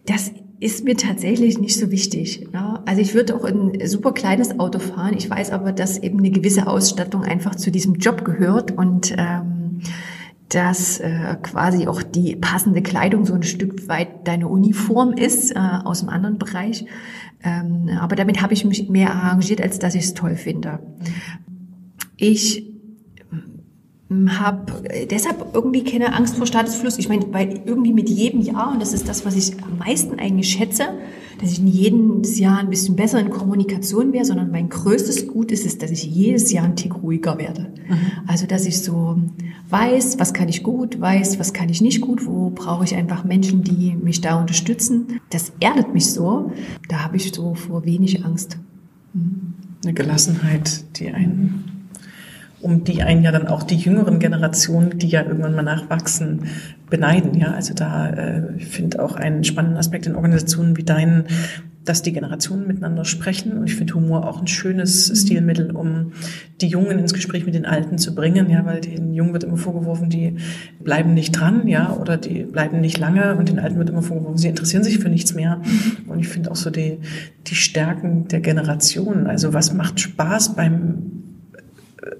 [0.05, 2.47] das ist mir tatsächlich nicht so wichtig.
[2.51, 2.81] Ne?
[2.85, 5.15] Also ich würde auch ein super kleines Auto fahren.
[5.17, 9.81] Ich weiß aber, dass eben eine gewisse Ausstattung einfach zu diesem Job gehört und ähm,
[10.49, 15.59] dass äh, quasi auch die passende Kleidung so ein Stück weit deine Uniform ist äh,
[15.59, 16.85] aus einem anderen Bereich.
[17.43, 20.79] Ähm, aber damit habe ich mich mehr arrangiert, als dass ich es toll finde.
[22.17, 22.65] Ich
[24.27, 26.97] habe deshalb irgendwie keine Angst vor Statusfluss.
[26.97, 30.19] Ich meine, weil irgendwie mit jedem Jahr, und das ist das, was ich am meisten
[30.19, 30.97] eigentlich schätze,
[31.39, 35.65] dass ich jedes Jahr ein bisschen besser in Kommunikation wäre, sondern mein größtes Gut ist
[35.65, 37.73] es, dass ich jedes Jahr ein Tick ruhiger werde.
[37.87, 37.97] Mhm.
[38.27, 39.17] Also, dass ich so
[39.69, 43.23] weiß, was kann ich gut, weiß, was kann ich nicht gut, wo brauche ich einfach
[43.23, 45.19] Menschen, die mich da unterstützen.
[45.29, 46.51] Das erdet mich so.
[46.89, 48.57] Da habe ich so vor wenig Angst.
[49.13, 49.53] Mhm.
[49.83, 51.68] Eine Gelassenheit, die einen
[52.61, 56.41] um die einen ja dann auch die jüngeren Generationen, die ja irgendwann mal nachwachsen,
[56.89, 57.37] beneiden.
[57.39, 61.25] Ja, also da äh, finde auch einen spannenden Aspekt in Organisationen wie deinen,
[61.85, 63.53] dass die Generationen miteinander sprechen.
[63.53, 66.11] Und ich finde Humor auch ein schönes Stilmittel, um
[66.61, 68.49] die Jungen ins Gespräch mit den Alten zu bringen.
[68.49, 70.35] Ja, weil den Jungen wird immer vorgeworfen, die
[70.79, 73.35] bleiben nicht dran, ja, oder die bleiben nicht lange.
[73.35, 75.61] Und den Alten wird immer vorgeworfen, sie interessieren sich für nichts mehr.
[76.07, 76.99] Und ich finde auch so die,
[77.47, 79.27] die Stärken der Generationen.
[79.27, 81.18] Also was macht Spaß beim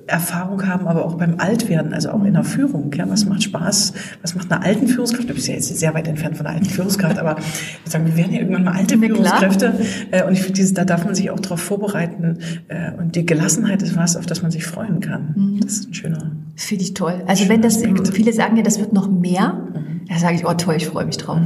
[0.07, 2.91] Erfahrung haben, aber auch beim Altwerden, also auch in der Führung.
[2.93, 3.93] Ja, was macht Spaß?
[4.21, 5.29] Was macht eine alten Führungskraft?
[5.29, 8.17] Du bist ja jetzt sehr weit entfernt von einer alten Führungskraft, aber ich sagen, wir
[8.17, 9.71] werden ja irgendwann mal alte Na, Führungskräfte.
[9.71, 10.23] Klar.
[10.23, 12.39] Äh, und ich finde, da darf man sich auch darauf vorbereiten.
[12.67, 15.33] Äh, und die Gelassenheit ist was, auf das man sich freuen kann.
[15.35, 15.59] Mhm.
[15.61, 16.31] Das ist ein schöner.
[16.55, 17.23] Finde ich toll.
[17.27, 18.13] Also wenn das, Aspekt.
[18.13, 20.01] viele sagen ja, das wird noch mehr, mhm.
[20.09, 21.39] da sage ich, oh toll, ich freue mich drauf.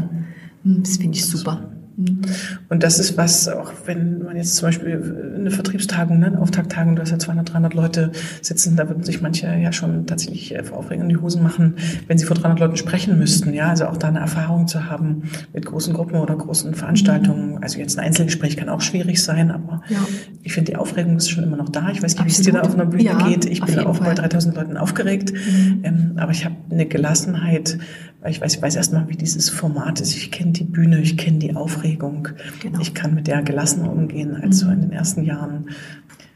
[0.64, 0.84] Mhm.
[0.84, 1.70] Das finde ich super.
[1.96, 2.22] Mhm.
[2.70, 6.96] Und das ist was, auch wenn man jetzt zum Beispiel eine Vertriebstagung, ne, eine Auftakttagung,
[6.96, 10.80] du hast ja 200, 300 Leute sitzen, da würden sich manche ja schon tatsächlich vor
[10.80, 11.76] Aufregung in die Hosen machen,
[12.08, 13.54] wenn sie vor 300 Leuten sprechen müssten.
[13.54, 17.62] Ja, also auch da eine Erfahrung zu haben mit großen Gruppen oder großen Veranstaltungen.
[17.62, 20.00] Also jetzt ein Einzelgespräch kann auch schwierig sein, aber ja.
[20.42, 21.90] ich finde, die Aufregung ist schon immer noch da.
[21.92, 23.46] Ich weiß nicht, wie es dir da auf einer Bühne ja, geht.
[23.46, 24.10] Ich bin auch Fall.
[24.10, 25.82] bei 3000 Leuten aufgeregt, mhm.
[25.84, 27.78] ähm, aber ich habe eine Gelassenheit,
[28.24, 30.16] weil ich weiß, ich weiß erstmal, wie dieses Format ist.
[30.16, 32.30] Ich kenne die Bühne, ich kenne die Aufregung.
[32.62, 32.80] Genau.
[32.80, 34.68] Ich kann mit der gelassener umgehen als mhm.
[34.68, 35.66] so in den ersten Jahren.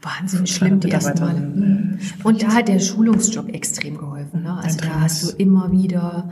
[0.02, 1.34] Wahnsinnig schlimm, die ersten Mal.
[1.34, 1.98] Mhm.
[2.24, 4.42] Und da hat der Schulungsjob extrem geholfen.
[4.42, 4.52] Ne?
[4.62, 6.30] Also da hast du immer wieder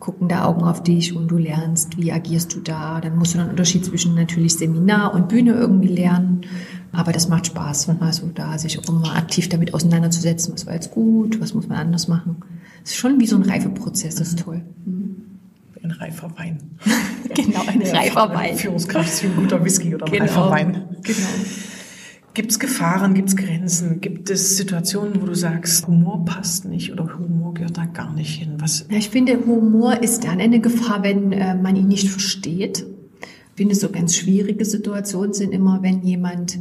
[0.00, 3.00] guckende Augen auf dich und du lernst, wie agierst du da.
[3.00, 6.40] Dann musst du einen Unterschied zwischen natürlich Seminar und Bühne irgendwie lernen.
[6.90, 10.90] Aber das macht Spaß, also da sich auch immer aktiv damit auseinanderzusetzen, was war jetzt
[10.90, 12.42] gut, was muss man anders machen.
[12.84, 14.62] Ist schon wie so ein Reifeprozess, das ist toll.
[14.84, 15.16] Mhm.
[15.82, 16.58] Ein reifer Wein.
[17.34, 18.56] genau, ein ja, reifer Wein.
[18.56, 20.24] Führungskraft ist wie ein guter Whisky oder ein genau.
[20.24, 20.96] reifer Wein.
[21.02, 21.28] Genau.
[22.32, 26.92] Gibt es Gefahren, gibt es Grenzen, gibt es Situationen, wo du sagst, Humor passt nicht
[26.92, 28.54] oder Humor gehört da gar nicht hin?
[28.58, 28.86] Was?
[28.88, 32.86] Ich finde, Humor ist dann eine Gefahr, wenn äh, man ihn nicht versteht.
[33.20, 36.58] Ich finde, so ganz schwierige Situationen sind immer, wenn jemand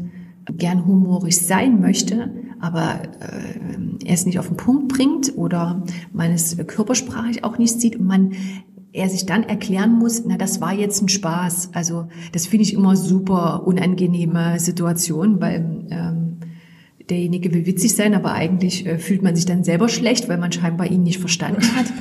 [0.57, 6.31] gern humorisch sein möchte, aber äh, er es nicht auf den Punkt bringt oder man
[6.31, 8.33] es körpersprachlich auch nicht sieht und man
[8.91, 11.69] er sich dann erklären muss, na, das war jetzt ein Spaß.
[11.73, 16.37] Also das finde ich immer super unangenehme Situation, weil ähm,
[17.09, 20.51] derjenige will witzig sein, aber eigentlich äh, fühlt man sich dann selber schlecht, weil man
[20.51, 21.85] scheinbar ihn nicht verstanden hat.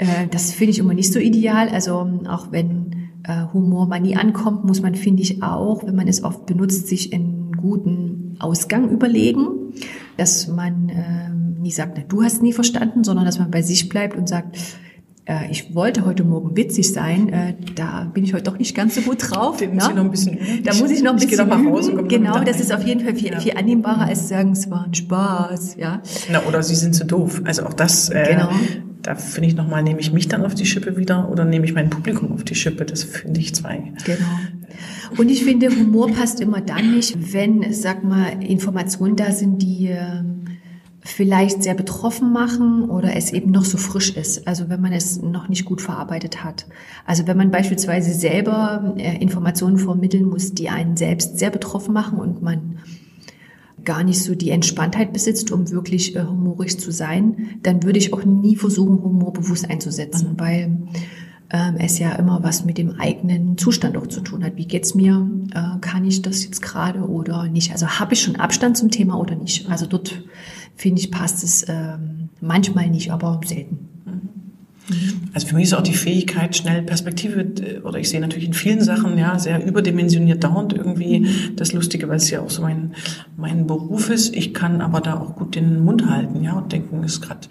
[0.00, 1.68] Äh, das finde ich immer nicht so ideal.
[1.70, 6.06] Also auch wenn äh, Humor mal nie ankommt, muss man, finde ich auch, wenn man
[6.06, 8.07] es oft benutzt, sich einen guten
[8.38, 9.74] Ausgang überlegen,
[10.16, 13.88] dass man äh, nie sagt, na, du hast nie verstanden, sondern dass man bei sich
[13.88, 14.56] bleibt und sagt,
[15.28, 18.94] äh, ich wollte heute Morgen witzig sein, äh, da bin ich heute doch nicht ganz
[18.94, 19.58] so gut drauf.
[19.58, 20.38] Den muss ich noch ein bisschen.
[20.64, 21.68] Da muss ich noch ein bisschen ich üben.
[21.68, 23.40] Raus und genau, das ist auf jeden Fall viel, ja.
[23.40, 25.76] viel annehmbarer, als zu sagen, es war ein Spaß.
[25.76, 26.02] Ja.
[26.32, 27.42] Na, oder sie sind zu doof.
[27.44, 28.48] Also auch das, äh, genau.
[29.02, 31.74] Da finde ich nochmal, nehme ich mich dann auf die Schippe wieder oder nehme ich
[31.74, 32.84] mein Publikum auf die Schippe?
[32.84, 33.92] Das finde ich zwei.
[34.04, 34.24] Genau.
[35.16, 39.86] Und ich finde, Humor passt immer dann nicht, wenn, sag mal, Informationen da sind, die
[39.86, 40.44] ähm,
[41.00, 45.22] vielleicht sehr betroffen machen oder es eben noch so frisch ist, also wenn man es
[45.22, 46.66] noch nicht gut verarbeitet hat.
[47.06, 52.18] Also wenn man beispielsweise selber äh, Informationen vermitteln muss, die einen selbst sehr betroffen machen
[52.18, 52.78] und man
[53.88, 58.12] gar nicht so die Entspanntheit besitzt, um wirklich äh, humorisch zu sein, dann würde ich
[58.12, 60.40] auch nie versuchen, Humor bewusst einzusetzen, mhm.
[60.40, 60.76] weil
[61.48, 64.56] ähm, es ja immer was mit dem eigenen Zustand auch zu tun hat.
[64.56, 65.26] Wie geht's mir?
[65.54, 67.72] Äh, kann ich das jetzt gerade oder nicht?
[67.72, 69.70] Also habe ich schon Abstand zum Thema oder nicht?
[69.70, 70.22] Also dort
[70.76, 73.88] finde ich, passt es ähm, manchmal nicht, aber selten.
[75.34, 78.54] Also für mich ist auch die Fähigkeit, schnell Perspektive, äh, oder ich sehe natürlich in
[78.54, 82.94] vielen Sachen, ja, sehr überdimensioniert dauernd irgendwie das Lustige, weil es ja auch so mein,
[83.36, 84.34] mein Beruf ist.
[84.34, 87.48] Ich kann aber da auch gut den Mund halten, ja, und denken, ist gerade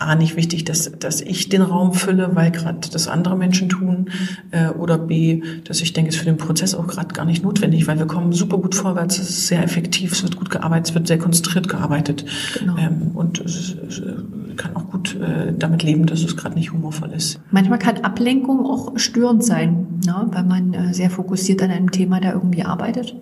[0.00, 4.10] A, nicht wichtig, dass, dass ich den Raum fülle, weil gerade das andere Menschen tun.
[4.50, 7.44] Äh, oder B, dass ich denke, es ist für den Prozess auch gerade gar nicht
[7.44, 10.88] notwendig, weil wir kommen super gut vorwärts, es ist sehr effektiv, es wird gut gearbeitet,
[10.88, 12.24] es wird sehr konzentriert gearbeitet.
[12.58, 12.78] Genau.
[12.78, 14.14] Ähm, und es, es äh,
[14.60, 17.40] kann auch gut äh, damit leben, dass es gerade nicht humorvoll ist.
[17.50, 20.26] Manchmal kann Ablenkung auch störend sein, ne?
[20.32, 23.16] weil man äh, sehr fokussiert an einem Thema da irgendwie arbeitet.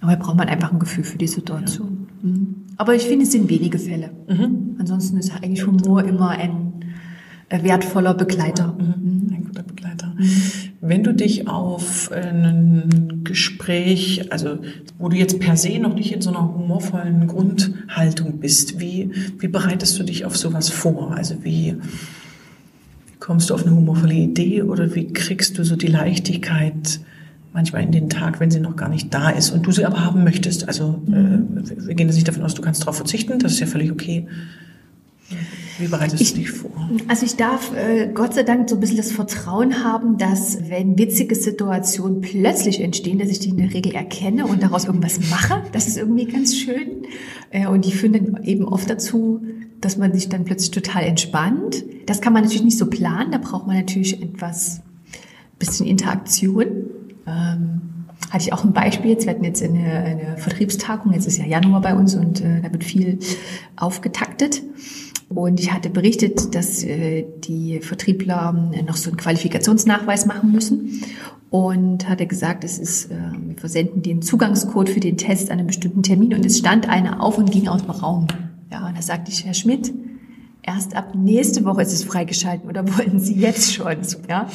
[0.00, 2.08] Aber da braucht man einfach ein Gefühl für die Situation.
[2.22, 2.28] Ja.
[2.30, 2.56] Mhm.
[2.76, 4.10] Aber ich finde, es sind wenige Fälle.
[4.28, 4.76] Mhm.
[4.80, 6.84] Ansonsten ist eigentlich Humor immer ein
[7.48, 8.76] äh, wertvoller Begleiter.
[8.76, 9.32] Mhm.
[9.32, 10.14] Ein guter Begleiter.
[10.88, 14.58] Wenn du dich auf ein Gespräch, also
[14.98, 19.48] wo du jetzt per se noch nicht in so einer humorvollen Grundhaltung bist, wie, wie
[19.48, 21.12] bereitest du dich auf sowas vor?
[21.16, 21.76] Also wie
[23.18, 27.00] kommst du auf eine humorvolle Idee oder wie kriegst du so die Leichtigkeit
[27.52, 30.04] manchmal in den Tag, wenn sie noch gar nicht da ist und du sie aber
[30.04, 30.68] haben möchtest.
[30.68, 33.66] Also äh, wir gehen jetzt nicht davon aus, du kannst darauf verzichten, das ist ja
[33.66, 34.28] völlig okay.
[35.78, 36.70] Wie bereitest ich, du dich vor?
[37.08, 40.98] Also ich darf äh, Gott sei Dank so ein bisschen das Vertrauen haben, dass wenn
[40.98, 45.62] witzige Situationen plötzlich entstehen, dass ich die in der Regel erkenne und daraus irgendwas mache.
[45.72, 47.06] Das ist irgendwie ganz schön.
[47.50, 49.42] Äh, und die führen dann eben oft dazu,
[49.80, 51.84] dass man sich dann plötzlich total entspannt.
[52.06, 53.32] Das kann man natürlich nicht so planen.
[53.32, 54.80] Da braucht man natürlich etwas
[55.58, 56.66] bisschen Interaktion.
[57.26, 57.80] Ähm,
[58.30, 59.26] hatte ich auch ein Beispiel jetzt.
[59.26, 62.72] Wir hatten jetzt eine, eine Vertriebstagung, jetzt ist ja Januar bei uns und äh, da
[62.72, 63.18] wird viel
[63.76, 64.62] aufgetaktet.
[65.28, 71.02] Und ich hatte berichtet, dass äh, die Vertriebler äh, noch so einen Qualifikationsnachweis machen müssen
[71.50, 75.66] und hatte gesagt, es ist, äh, wir versenden den Zugangscode für den Test an einem
[75.66, 78.28] bestimmten Termin und es stand einer auf und ging aus dem Raum.
[78.70, 79.92] Ja, und da sagte ich, Herr Schmidt,
[80.62, 83.96] erst ab nächste Woche ist es freigeschalten oder wollen Sie jetzt schon?
[84.28, 84.48] Ja?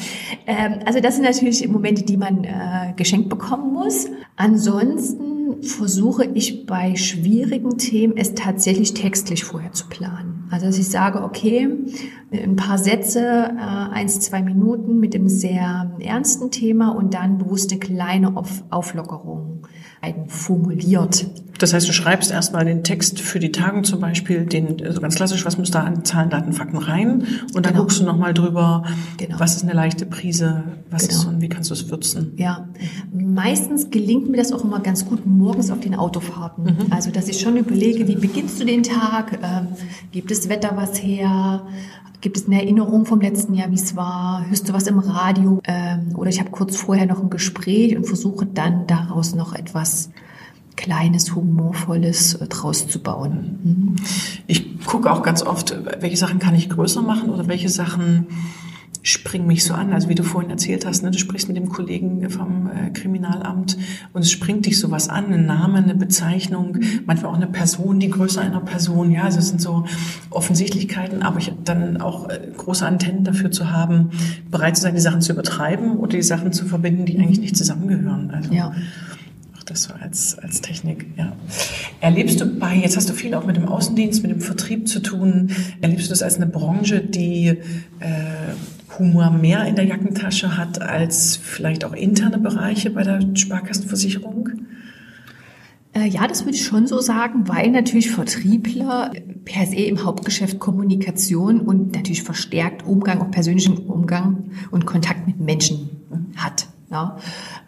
[0.46, 4.06] Ähm, also das sind natürlich Momente, die man äh, geschenkt bekommen muss.
[4.36, 10.41] Ansonsten versuche ich bei schwierigen Themen es tatsächlich textlich vorher zu planen.
[10.52, 11.66] Also dass ich sage, okay,
[12.30, 17.70] ein paar Sätze, äh, eins, zwei Minuten mit dem sehr ernsten Thema und dann bewusst
[17.70, 18.62] eine kleine Auf
[20.02, 21.26] Auflockerung formuliert.
[21.58, 25.14] Das heißt, du schreibst erstmal den Text für die Tagung zum Beispiel, den, also ganz
[25.14, 27.24] klassisch, was muss da an Zahlen, Daten, Fakten rein?
[27.54, 27.80] Und dann genau.
[27.82, 28.84] guckst du nochmal drüber,
[29.16, 29.38] genau.
[29.38, 31.20] was ist eine leichte Prise, was genau.
[31.20, 32.32] ist und wie kannst du es würzen?
[32.36, 32.68] Ja,
[33.12, 36.64] meistens gelingt mir das auch immer ganz gut morgens auf den Autofahrten.
[36.64, 36.86] Mhm.
[36.90, 39.38] Also, dass ich schon überlege, wie beginnst du den Tag?
[39.40, 39.68] Ähm,
[40.10, 41.64] gibt es Wetter was her?
[42.22, 44.46] Gibt es eine Erinnerung vom letzten Jahr, wie es war?
[44.48, 45.60] Hörst du was im Radio?
[45.64, 50.10] Ähm, oder ich habe kurz vorher noch ein Gespräch und versuche dann daraus noch etwas
[50.76, 53.58] Kleines, Humorvolles äh, draus zu bauen.
[53.64, 53.96] Mhm.
[54.46, 58.28] Ich gucke auch ganz oft, welche Sachen kann ich größer machen oder welche Sachen
[59.02, 59.92] springen mich so an.
[59.92, 63.76] Also wie du vorhin erzählt hast, ne, du sprichst mit dem Kollegen vom äh, Kriminalamt
[64.12, 68.10] und es springt dich sowas an, ein Name, eine Bezeichnung, manchmal auch eine Person, die
[68.10, 69.10] Größe einer Person.
[69.10, 69.84] Ja, also es sind so
[70.30, 74.10] Offensichtlichkeiten, aber ich dann auch äh, große Antennen dafür zu haben,
[74.50, 77.56] bereit zu sein, die Sachen zu übertreiben oder die Sachen zu verbinden, die eigentlich nicht
[77.56, 78.30] zusammengehören.
[78.30, 78.72] Also, ja
[79.72, 81.32] das so als, als Technik, ja.
[82.00, 85.00] Erlebst du bei, jetzt hast du viel auch mit dem Außendienst, mit dem Vertrieb zu
[85.00, 87.56] tun, erlebst du das als eine Branche, die äh,
[88.98, 94.50] Humor mehr in der Jackentasche hat als vielleicht auch interne Bereiche bei der Sparkassenversicherung?
[95.94, 99.12] Äh, ja, das würde ich schon so sagen, weil natürlich Vertriebler
[99.44, 105.38] per se im Hauptgeschäft Kommunikation und natürlich verstärkt Umgang, auch persönlichen Umgang und Kontakt mit
[105.38, 105.90] Menschen
[106.36, 106.68] hat.
[106.90, 107.16] Ja.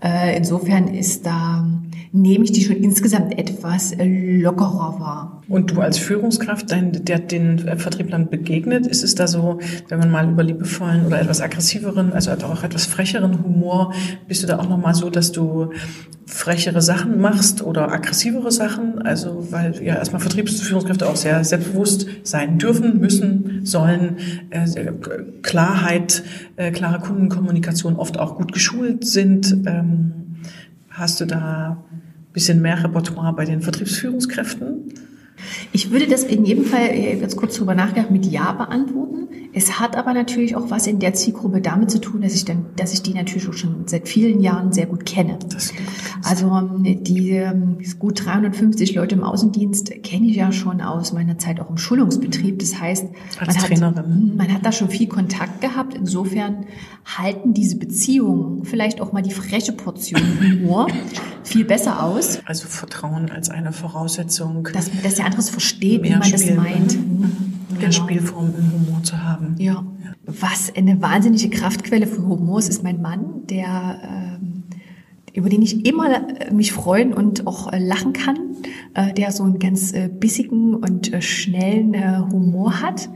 [0.02, 1.66] Äh, insofern ist da,
[2.14, 5.42] nehme ich die schon insgesamt etwas lockerer wahr.
[5.48, 10.12] Und du als Führungskraft, dein, der den Vertrieblern begegnet, ist es da so, wenn man
[10.12, 13.92] mal über liebevollen oder etwas aggressiveren, also auch etwas frecheren Humor,
[14.28, 15.70] bist du da auch nochmal so, dass du
[16.24, 19.02] frechere Sachen machst oder aggressivere Sachen?
[19.02, 24.18] Also, weil ja erstmal Vertriebsführungskräfte auch sehr selbstbewusst sein dürfen, müssen, sollen,
[24.50, 24.68] äh,
[25.42, 26.22] Klarheit,
[26.54, 29.52] äh, klare Kundenkommunikation oft auch gut geschult sind.
[29.66, 30.12] Ähm,
[30.90, 31.82] hast du da
[32.34, 34.92] bisschen mehr Repertoire bei den Vertriebsführungskräften?
[35.72, 39.28] Ich würde das in jedem Fall äh, jetzt kurz drüber nachgedacht mit Ja beantworten.
[39.52, 42.66] Es hat aber natürlich auch was in der Zielgruppe damit zu tun, dass ich dann,
[42.76, 45.38] dass ich die natürlich auch schon seit vielen Jahren sehr gut kenne.
[46.22, 51.38] Also ähm, die ähm, gut 350 Leute im Außendienst kenne ich ja schon aus meiner
[51.38, 52.58] Zeit auch im Schulungsbetrieb.
[52.58, 53.06] Das heißt,
[53.40, 55.94] man hat, hm, man hat da schon viel Kontakt gehabt.
[55.94, 56.66] Insofern
[57.04, 60.88] halten diese Beziehungen vielleicht auch mal die freche Portion Humor
[61.42, 62.40] viel besser aus.
[62.46, 64.68] Also Vertrauen als eine Voraussetzung.
[64.72, 66.96] Dass, dass der andere es versteht, wie man Spiel, das meint.
[66.96, 67.54] Mhm.
[67.70, 67.92] Mehr genau.
[67.92, 69.56] Spielform im Humor zu haben.
[69.58, 69.84] Ja.
[70.04, 70.12] ja.
[70.26, 74.33] Was eine wahnsinnige Kraftquelle für Humor ist, ist mein Mann, der ähm,
[75.34, 78.56] über den ich immer äh, mich freuen und auch äh, lachen kann,
[78.94, 83.10] äh, der so einen ganz bissigen und schnellen Humor hat.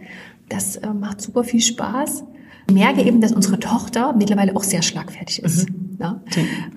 [0.48, 2.24] Das macht super viel Spaß.
[2.68, 5.70] Ich merke eben, dass unsere Tochter mittlerweile auch sehr schlagfertig ist.
[5.70, 5.88] Mhm.
[5.98, 6.20] Ne?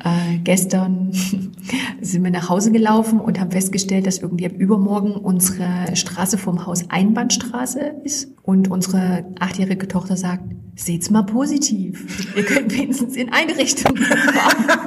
[0.04, 1.12] Äh, gestern
[2.01, 6.65] sind wir nach Hause gelaufen und haben festgestellt, dass irgendwie ab übermorgen unsere Straße vom
[6.65, 8.30] Haus Einbahnstraße ist.
[8.41, 10.43] Und unsere achtjährige Tochter sagt,
[10.75, 12.36] seht's mal positiv.
[12.36, 14.79] Wir können wenigstens in eine Richtung fahren.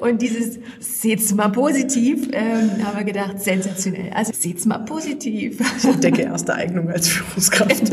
[0.00, 4.10] und dieses seht's mal positiv, ähm, haben wir gedacht, sensationell.
[4.14, 5.60] Also seht's mal positiv.
[5.78, 7.90] Ich entdecke erste Eignung als Führungskraft.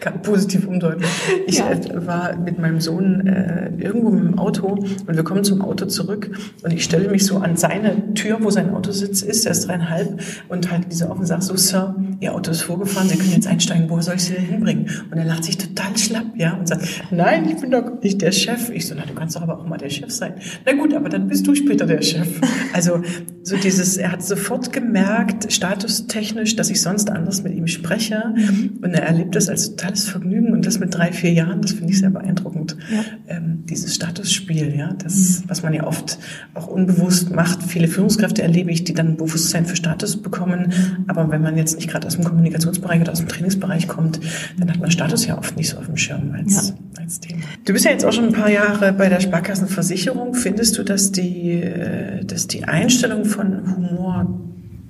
[0.00, 1.04] Kann positiv umdeuten.
[1.46, 1.70] Ich ja.
[1.70, 5.86] Äh, war mit meinem Sohn äh, irgendwo mit dem Auto und wir kommen zum Auto
[5.86, 6.30] zurück
[6.62, 10.20] und ich stelle mich so an seine Tür, wo sein Autositz ist, der ist dreieinhalb
[10.48, 13.88] und halt diese offen sagt so, Sir, Ihr Auto ist vorgefahren, Sie können jetzt einsteigen,
[13.90, 14.90] wo soll ich Sie denn hinbringen?
[15.10, 18.32] Und er lacht sich total schlapp, ja, und sagt, nein, ich bin doch nicht der
[18.32, 18.70] Chef.
[18.70, 20.34] Ich so, na, du kannst doch aber auch mal der Chef sein.
[20.64, 22.28] Na gut, aber dann bist du später der Chef.
[22.72, 23.00] Also
[23.42, 28.80] so dieses, er hat sofort gemerkt, statustechnisch, dass ich sonst anders mit ihm spreche mhm.
[28.82, 31.92] und er erlebt das als totales Vergnügen und das mit drei, vier Jahren, das finde
[31.92, 32.76] ich sehr beeindruckend.
[32.92, 33.04] Ja.
[33.28, 35.48] Ähm, dieses Statusspiel, ja, das, mhm.
[35.48, 36.18] was man ja oft
[36.54, 37.62] auch unbewusst macht.
[37.62, 41.04] Viele Führungskräfte erlebe ich, die dann ein Bewusstsein für Status bekommen, mhm.
[41.06, 44.20] aber wenn man jetzt nicht gerade aus dem Kommunikationsbereich oder aus dem Trainingsbereich kommt,
[44.58, 47.02] dann hat man Status ja oft nicht so auf dem Schirm als, ja.
[47.02, 47.42] als Thema.
[47.64, 50.34] Du bist ja jetzt auch schon ein paar Jahre bei der Sparkassenversicherung.
[50.34, 54.26] Findest du, dass die, äh, dass die Einstellung von Humor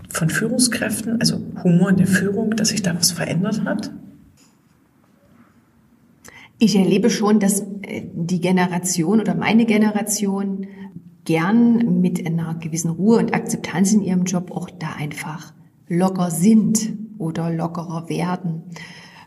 [0.09, 3.90] von Führungskräften, also Humor in der Führung, dass sich da was verändert hat?
[6.59, 10.66] Ich erlebe schon, dass äh, die Generation oder meine Generation
[11.24, 15.52] gern mit einer gewissen Ruhe und Akzeptanz in ihrem Job auch da einfach
[15.88, 18.62] locker sind oder lockerer werden.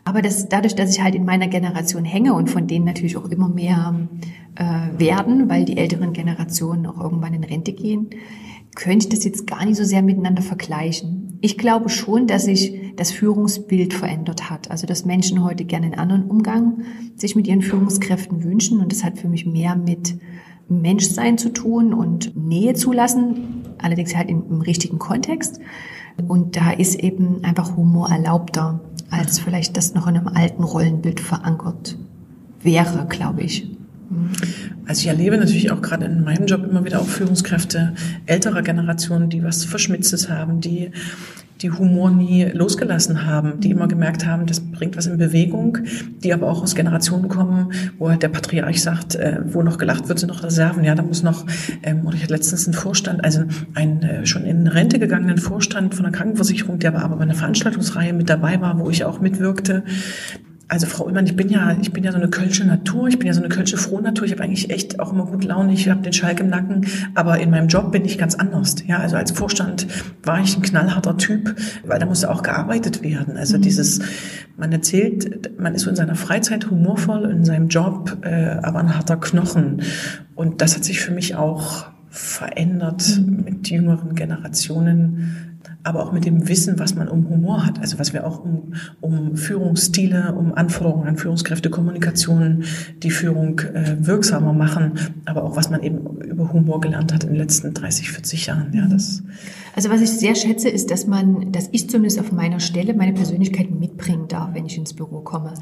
[0.04, 3.28] Aber das, dadurch, dass ich halt in meiner Generation hänge und von denen natürlich auch
[3.28, 4.08] immer mehr
[4.56, 8.10] äh, werden, weil die älteren Generationen auch irgendwann in Rente gehen,
[8.74, 11.38] könnte ich das jetzt gar nicht so sehr miteinander vergleichen.
[11.40, 14.70] Ich glaube schon, dass sich das Führungsbild verändert hat.
[14.70, 16.82] Also, dass Menschen heute gerne einen anderen Umgang
[17.16, 18.80] sich mit ihren Führungskräften wünschen.
[18.80, 20.18] Und das hat für mich mehr mit
[20.68, 25.60] Menschsein zu tun und Nähe zulassen, allerdings halt im, im richtigen Kontext.
[26.28, 28.80] Und da ist eben einfach Humor erlaubter,
[29.10, 31.96] als vielleicht das noch in einem alten Rollenbild verankert
[32.62, 33.68] wäre, glaube ich.
[34.86, 37.94] Also ich erlebe natürlich auch gerade in meinem Job immer wieder auch Führungskräfte
[38.26, 40.90] älterer Generationen, die was Verschmitztes haben, die
[41.62, 45.78] die Humor nie losgelassen haben, die immer gemerkt haben, das bringt was in Bewegung,
[46.22, 50.08] die aber auch aus Generationen kommen, wo halt der Patriarch sagt, äh, wo noch gelacht
[50.08, 50.84] wird, sind noch Reserven.
[50.84, 51.44] Ja, da muss noch,
[51.82, 53.44] ähm, oder ich hatte letztens einen Vorstand, also
[53.74, 58.12] einen äh, schon in Rente gegangenen Vorstand von der Krankenversicherung, der aber bei einer Veranstaltungsreihe
[58.12, 59.84] mit dabei war, wo ich auch mitwirkte,
[60.70, 63.26] also Frau Ullmann, ich bin ja, ich bin ja so eine kölsche Natur, ich bin
[63.26, 66.00] ja so eine kölsche Frohnatur, ich habe eigentlich echt auch immer gut Laune, ich habe
[66.00, 68.76] den Schalk im Nacken, aber in meinem Job bin ich ganz anders.
[68.86, 69.88] Ja, also als Vorstand
[70.22, 73.36] war ich ein knallharter Typ, weil da musste auch gearbeitet werden.
[73.36, 73.62] Also mhm.
[73.62, 73.98] dieses,
[74.56, 78.96] man erzählt, man ist so in seiner Freizeit humorvoll, in seinem Job, äh, aber ein
[78.96, 79.82] harter Knochen.
[80.36, 85.50] Und das hat sich für mich auch verändert mit jüngeren Generationen
[85.82, 87.78] aber auch mit dem Wissen, was man um Humor hat.
[87.80, 92.64] Also was wir auch um, um Führungsstile, um Anforderungen an Führungskräfte, Kommunikation,
[93.02, 94.92] die Führung äh, wirksamer machen,
[95.24, 98.72] aber auch was man eben über Humor gelernt hat in den letzten 30, 40 Jahren.
[98.74, 99.22] Ja, das
[99.74, 103.12] also was ich sehr schätze, ist, dass man, dass ich zumindest auf meiner Stelle meine
[103.12, 105.54] Persönlichkeit mitbringen darf, wenn ich ins Büro komme.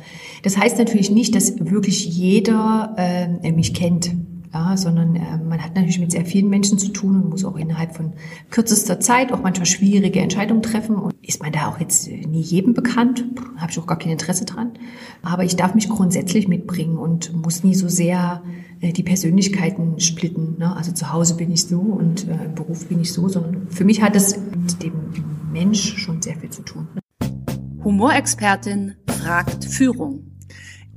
[0.42, 4.10] Das heißt natürlich nicht, dass wirklich jeder äh, mich kennt
[4.58, 7.56] ja, sondern äh, man hat natürlich mit sehr vielen Menschen zu tun und muss auch
[7.56, 8.12] innerhalb von
[8.50, 10.96] kürzester Zeit auch manchmal schwierige Entscheidungen treffen.
[10.96, 13.24] Und ist man da auch jetzt nie jedem bekannt,
[13.56, 14.72] habe ich auch gar kein Interesse dran.
[15.22, 18.42] Aber ich darf mich grundsätzlich mitbringen und muss nie so sehr
[18.80, 20.56] äh, die Persönlichkeiten splitten.
[20.58, 20.74] Ne?
[20.76, 23.84] Also zu Hause bin ich so und äh, im Beruf bin ich so, sondern für
[23.84, 24.92] mich hat es mit dem
[25.52, 26.88] Mensch schon sehr viel zu tun.
[27.84, 30.37] Humorexpertin fragt Führung.